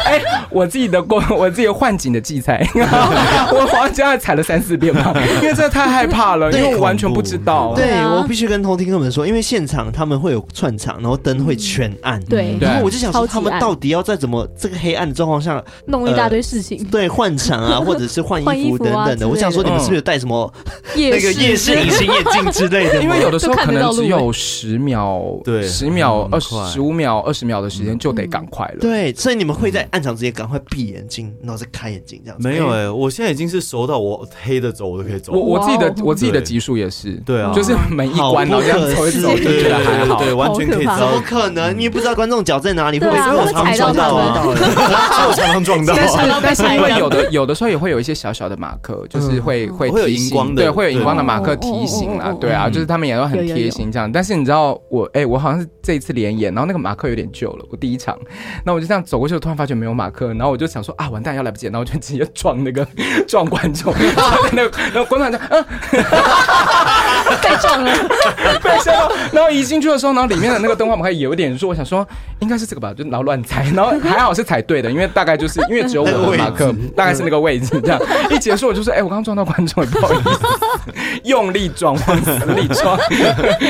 [0.05, 7.73] 哎，我自己的过，我自己换景的记彩，我好像这样踩了三四遍吧，因为这太害怕了，因为我完全不知道。
[7.75, 8.60] 对，我必须跟。
[8.61, 12.23] 偷听他们说，因为现场他们会有串场，然后灯会全暗。
[12.25, 16.83] 对，然后我就想说，他们到底要在怎么这个黑暗的状况下弄一大堆事情？
[16.91, 19.27] 对，换场啊， 或者是换衣服等等的。
[19.27, 20.51] 我想说，你们是不是有带什么
[20.95, 23.01] 那个夜视隐形眼镜之类的？
[23.03, 28.77] 因为有的时候可能只有十秒，对，十秒、二十、十五秒、二十秒的时间就得赶快了。
[28.79, 32.47] 对，所以你们会在暗场直接赶快闭眼睛，然后再开眼睛这样子。
[32.47, 35.33] 没有哎，我现在已经是熟到我黑的走我都可以走。
[35.33, 38.50] 我我自己的我自己的级数也是，对啊，就是每一关。
[38.51, 40.85] 然后这样走一走，就觉得还好，对，完全可以。
[40.85, 41.77] 怎么可能？
[41.77, 44.43] 你也不知道观众脚在哪里，会不会我常撞到啊？
[44.45, 45.93] 我常常撞到。
[45.95, 54.11] 但是但是因为有的有的时候也会有一些小小的马克，就是会会会有荧光的，对，会有荧光的马克提醒啊，对啊，就是他们也都很贴心这样。
[54.11, 58.17] 但是你知道我哎，我好像是这一次连演，然后那个马克有点旧了，我第一场，
[58.65, 62.85] 那我就这样走过去，突然发觉没有马克，然后我就想说啊，完蛋，要来不及，然后我就直接撞那个
[63.27, 63.93] 撞观众，
[64.51, 65.65] 那个然后观众就嗯，
[67.41, 67.91] 被撞了，
[68.63, 72.07] 被吓到，然后一进去的时候，然后里面的那个灯光还有点弱，我想说
[72.39, 77.99] 应该是这个吧，就然后乱猜，然后还好是猜对的，因为大概就是因为只有我的马克，大概是那个位置这样。
[78.29, 80.29] 一结束我就说，哎，我刚刚撞到观众，不好意思，
[81.23, 82.97] 用力撞，往死里撞，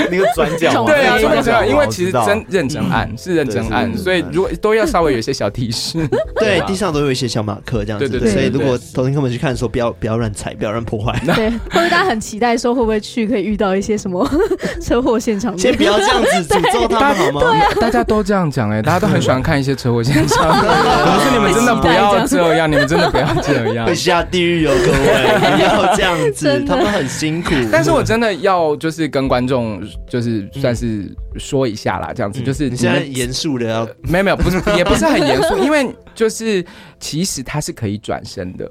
[0.10, 11.20] 那个转角，对啊，撞这样，因为其实真认真按是认真按，所以如果都要稍微有一些小提示，对，地上都有一些小马克这样子，对对，所以如果偷听客们去看的时候，不要不要乱踩，不要乱破坏。
[11.26, 14.28] 对，会不会大家很期待说会不会去可以遇到一些什么
[14.82, 15.58] 车祸现场？
[15.58, 17.42] 先不要这样子诅咒他们好吗？
[17.80, 20.48] 大家都这样讲哎，大家都很喜欢看一些车祸现场。
[20.60, 27.52] 可是你们真的不要 这样，你们真的不要这样，会下地狱哦，各位不要这样子，他们很辛苦。
[27.72, 36.64] 但是我真的要就是跟观众就是算是说一下啦，这样子就是你现在严肃的要没有没有不是也不是很严肃，因为就是
[37.00, 38.70] 其实他是可以转身的。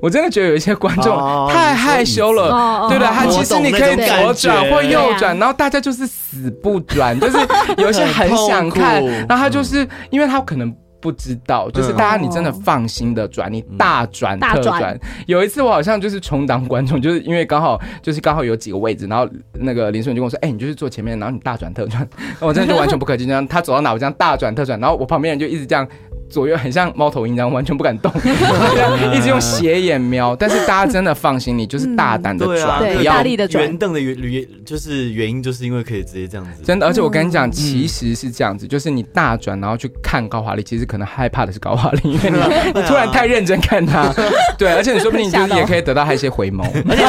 [0.00, 3.12] 我真的觉得有一些观众太害羞了，对不对？
[3.12, 7.38] 他其实你可以左转或右转，然后大家就是死不转，就是
[7.78, 14.98] 有一些很想看，然后他就是因为他可能不知道，就是大家你真的放心的转，你大转特转。
[15.26, 22.06] 有一次我好像就是充当观众，就是因为刚好就是刚好有几个位置，然后那个林书文就跟我说：“哎，你就是坐前面，然后你大转特转。”
[22.40, 25.86] 我真的就完全不可及，这样他走到哪我这样大转特转，然后我旁边人就一直这样。
[26.28, 28.12] 左右很像猫头鹰这样，完全不敢动，
[29.14, 30.34] 一直用斜眼瞄。
[30.36, 33.62] 但是大家真的放心，你就是大胆的转，对，大力的转。
[33.64, 36.62] 圆凳的原原就是原因，就是因为可以直接这样子。
[36.64, 42.38] 真的，而且我跟你讲，其实是这样子，就是你大转，然后去看高华丽，其实可能害怕的是高华丽，因为你
[42.80, 44.12] 你突然太认真看他。
[44.58, 46.64] 对，而且你说不定就是也可以得到他一些回眸。
[46.88, 47.04] 而且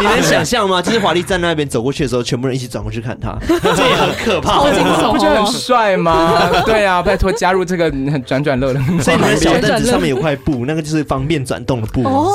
[0.00, 0.82] 你能想象吗？
[0.82, 6.50] 就是华丽站那边走过去的时候，全部人一起转过去看他，这也很可怕，不觉得很帅吗？
[6.66, 8.22] 对啊，拜托加入这个很。
[8.42, 12.02] 转转乐的， 所以 你们小凳子上面有块布，那个就是方便转动的布。
[12.04, 12.28] 哦，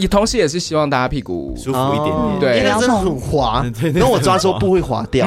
[0.00, 2.14] 就同时也是希望大家屁股舒服一点。
[2.40, 3.64] 对，因为真的很滑，
[3.94, 5.26] 那我抓时候布会滑掉，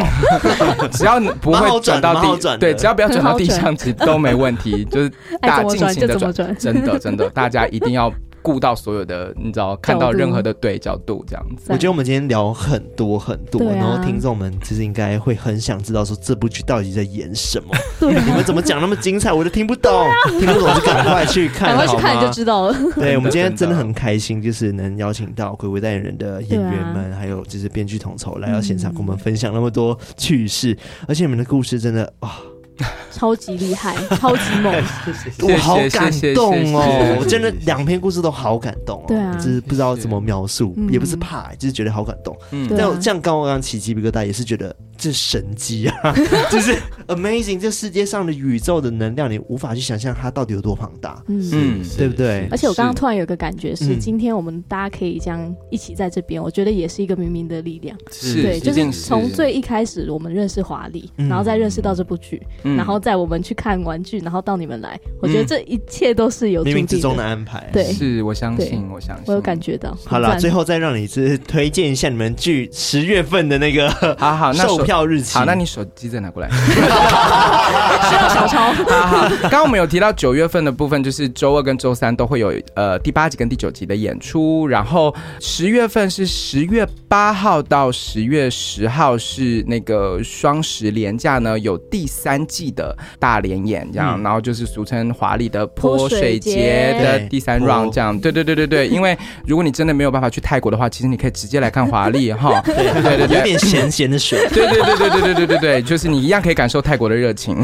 [0.91, 4.86] 只要不会转到地，对，只要不要转到地上，其实都没问题。
[4.86, 5.11] 就是
[5.41, 8.11] 大家尽情的转，真的真的，大家一定要。
[8.41, 11.66] 顾到所有的，你知道，看到任何的对角度这样子。
[11.70, 17.76] 我觉得我们今天聊很多很多，然后听众们其实应该会很想知道说这部剧到底在演什么。
[18.07, 19.91] 你们怎么讲那么精彩，我都听不懂，
[20.40, 22.76] 听不懂就赶快去看，赶快去看就知道了。
[22.95, 32.40] 对，我们今天真的很开心，就是能邀请到《鬼鬼代言人》的演员们，还有就是编剧统筹来到现场跟我们分享那么多趣事，而且你们的故事真的啊。
[33.11, 34.73] 超级厉害，超级猛，
[35.43, 37.18] 我好感动哦！
[37.19, 42.35] 我真的两篇故事都好感动哦，对啊，就是不知道怎么描述，也不是怕，就是觉得好感动。
[42.51, 46.14] 嗯，但像刚刚刚起鸡皮疙瘩，也是觉得这神机啊，
[46.52, 46.76] 就是
[47.08, 52.48] amazing，这世界上的宇宙的能量，你无法去想象它到底有多庞大，嗯，对不对？
[52.52, 62.42] 而且我刚刚突然有个感觉是，今天我们大家可以这样一起在这边，我觉得也是一个冥冥的力量，是对，就是从最一开始我们认识华丽，然后再认识到这部剧。
[62.64, 67.70] 然后在我们去看玩具，然后到你们来，我觉得这一切都是有冥冥之中的安排。
[67.72, 69.98] 对，是我相信，我相信，我有感觉到。
[70.06, 75.38] 好了，最后再让你是推荐一下你们剧十月份的那个好好 售票日期。
[75.38, 76.49] 好，那你手机再拿过来。
[78.10, 78.74] 需要小抄。
[78.88, 98.88] 好好，刚刚我们有提到九月份的部分，就是周二跟周三都会有呃第八集跟第九集的演出，然后十月份是十月八号到十月十号是那个双十连假呢，有第三季的大连演这样，然后就是俗称华丽的泼水节的第三 round 这样，对对对对对。
[98.90, 107.56] 因为如果你真的没有办法去泰国的话，其实你可以直接来看华丽哈， 对对对，有点咸咸的水，对对对对对对对对对，就是你一样可以感受泰国的热情，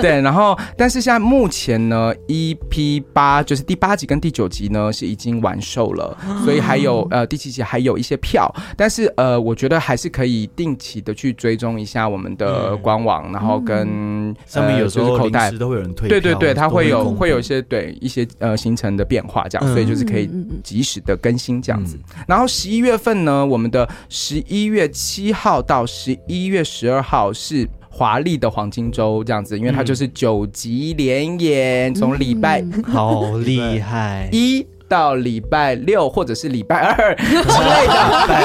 [0.00, 0.20] 对。
[0.20, 14.12] 然后，但是现在目前呢，EP 八就是第八集跟第九集呢是已经完售了，所以还有呃第七集还有一些票，但是呃我觉得还是可以定期的去追踪一下我们的官网，然后跟。
[14.46, 20.30] 上面有时候口袋都会有人推，对对对，它会有会有一些对一些呃行程的变化这样，所以就是可以
[20.62, 21.98] 及时的更新这样子。
[22.26, 34.66] 然后十一月份呢，我们的十一月七号到十一月十二号是华丽的黄金周这样子，因为它就是九集连演，从礼拜 好厉害一。
[34.92, 37.94] 到礼拜六，或者是礼拜二 之类的。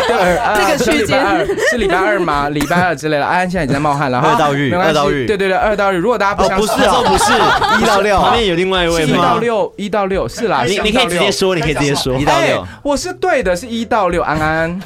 [0.08, 1.22] 对，这个区间
[1.70, 2.48] 是礼拜二吗？
[2.48, 3.26] 礼拜二之类的。
[3.26, 4.20] 安安现在已经在冒汗了。
[4.24, 5.28] 二到日，二到日。
[5.28, 5.98] 对对对，二到日。
[5.98, 6.78] 如果大家不相信，不是，
[7.10, 7.34] 不是
[7.84, 9.18] 一到六，旁边有另外一位吗？
[9.18, 10.64] 一到六，一到六是啦。
[10.64, 12.18] 你你可以直接说，你可以直接说。
[12.18, 14.22] 一到六，我是对的，是一到六。
[14.22, 14.80] 安安，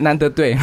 [0.00, 0.58] 难得对，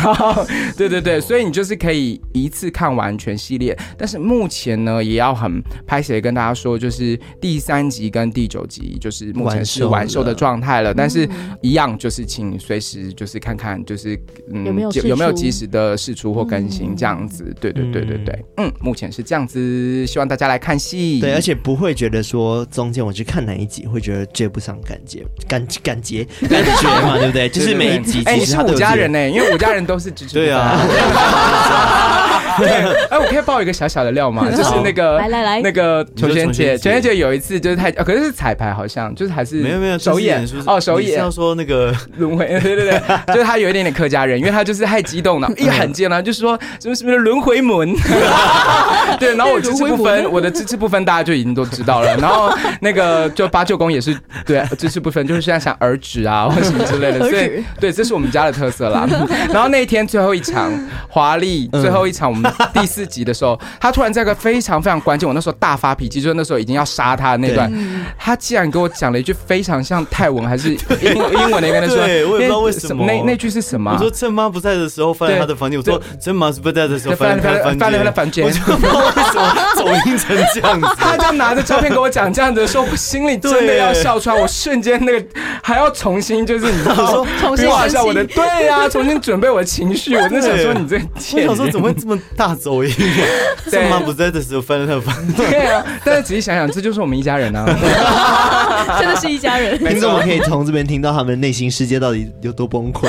[0.78, 3.78] 对对对，所以你就是可以一次看完全系列。
[3.98, 10.94] 但是目前呢，也要很拍谢跟大家说，就是第三集跟第九集就是目前是完售的状态了。
[10.94, 11.26] 但是
[11.62, 14.20] 一样就是请随时就是看看，就是
[14.52, 17.56] 嗯有没有有没有及时的试出或更新这样子。
[17.62, 21.22] 对对对对对，嗯，目前是这样子，希望大家来看戏。
[21.22, 27.48] 对，而且不会觉得说中间我去看哪一集会觉得追不上感觉感感觉 感觉嘛，对不对？
[27.48, 30.78] 就是每一集哎，你是五家人呢，因为五家人都是对啊。
[32.60, 32.68] 对，
[33.10, 34.48] 哎，我可以爆一个小小的料吗？
[34.52, 47.94] 就是那个，来来来，那个琼轩姐，琼轩姐有一次就是太，可是是彩排，好像就是还是没有没有首演哦，首演要说那个 轮回，对对对，就是他有一点点客家人，因为他就是太激动了，一喊见了就是说什么什么轮回门，
[49.20, 52.16] 对，然后我支持不分，我的支持不分，大家就已经都知道了。
[52.18, 52.52] 然后
[52.82, 59.08] 那个就八舅公也是对支持不分，就是现在想儿子啊或什么之类的，所以对，这是我们家的特色啦。
[59.52, 60.72] 然后那一天最后一场
[61.08, 62.47] 华丽，最后一场我们。
[62.74, 67.72] 第四集的时候，他突然在一个非常非常关键，我那时候大发脾气，就是那时候已经要杀他的那段，
[68.18, 73.92] 他竟然给我讲了一句非常像泰文还是英英文那边的说，对，我也不知道为什么那那句是什么？
[73.92, 80.88] 我说趁妈不在的时候翻他的房间，我说趁妈不在的时候翻翻翻翻他的房间，我就不知道为什么走音成这样子。
[80.98, 85.26] 他这样拿着照片给我讲这样子的时候，我心里真的要笑出来，我瞬间那个
[85.62, 90.98] 还要重新就是你知道说重新画一下我的对呀，重新准备我的情绪，我真的想说你这，
[91.38, 92.92] 我想说怎么会这么大走音？
[93.70, 95.36] 趁妈不在的时候分了他的房间。
[95.36, 97.66] 对啊，但是仔细想想，这就是我们一家人啊，
[99.02, 99.78] 真的是一家人。
[99.78, 103.08] 听众们可以从这边听到他们内心世界到底有多崩溃。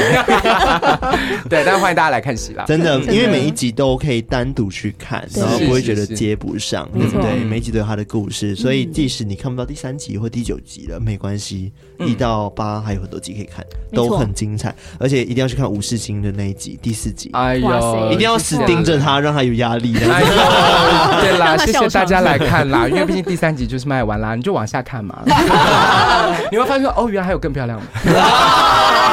[1.48, 7.44] 对，但是欢迎大家来看戏啦，真的，因为每一集都可以单独去看，然后不会觉得接不上，对不对？
[7.44, 19.96] 每一集都有他的故事，所以即使你看不到第三集或第九集了，没关系，一到八还有很多集可以看，都很精彩，而且一定要去看吴世清的那一集第四集，哎呦，一定要死盯着他，让他有压力。
[19.98, 20.26] 哎呦，
[21.20, 25.18] 对啦，谢谢大家来看啦，因为毕竟第三集就是卖完啦，你就往下看嘛。
[26.50, 27.84] 你会发现说，哦，原来还有更漂亮的。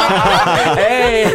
[0.05, 1.25] 哎，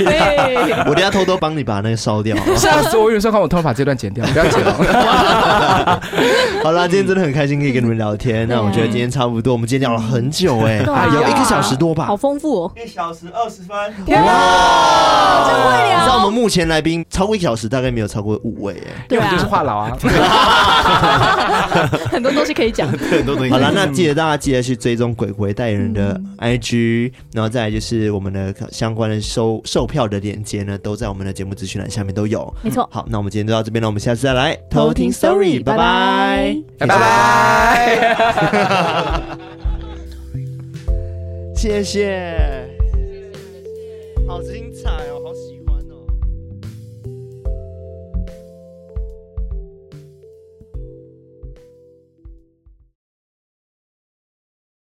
[0.86, 2.36] 我等下偷偷帮你把那个烧掉。
[2.54, 3.04] 吓死我！
[3.04, 6.00] 我有时候看我偷偷把这段剪掉，不要剪了。
[6.62, 8.46] 好啦，今天真的很开心可以跟你们聊天。
[8.48, 13.76] 那我觉得今天差不多，我们今天聊了很久哎，有一个小时多吧，好丰富哦，一小时二十分。
[13.76, 15.98] 哇，真会聊。
[15.98, 19.06] 你知道我们目前来宾超过一小时，大概没有超过五位哎。
[19.08, 19.96] 对啊，就是话痨啊。
[22.10, 23.50] 很多东西可以讲，很多东西。
[23.50, 28.54] 好了，那记得大家记得去追踪鬼鬼代言人的 IG，然后再来就是我们的。
[28.70, 32.54] 相关的售售票的链接呢，都在我们的节目资讯栏下面都有。
[32.62, 32.88] 没错。
[32.92, 36.96] 好，那我们今天就到这边了，我们下次再来偷听 story，拜拜，拜拜，
[41.56, 42.36] 谢谢，
[44.28, 44.69] 好精彩哦，好喜欢。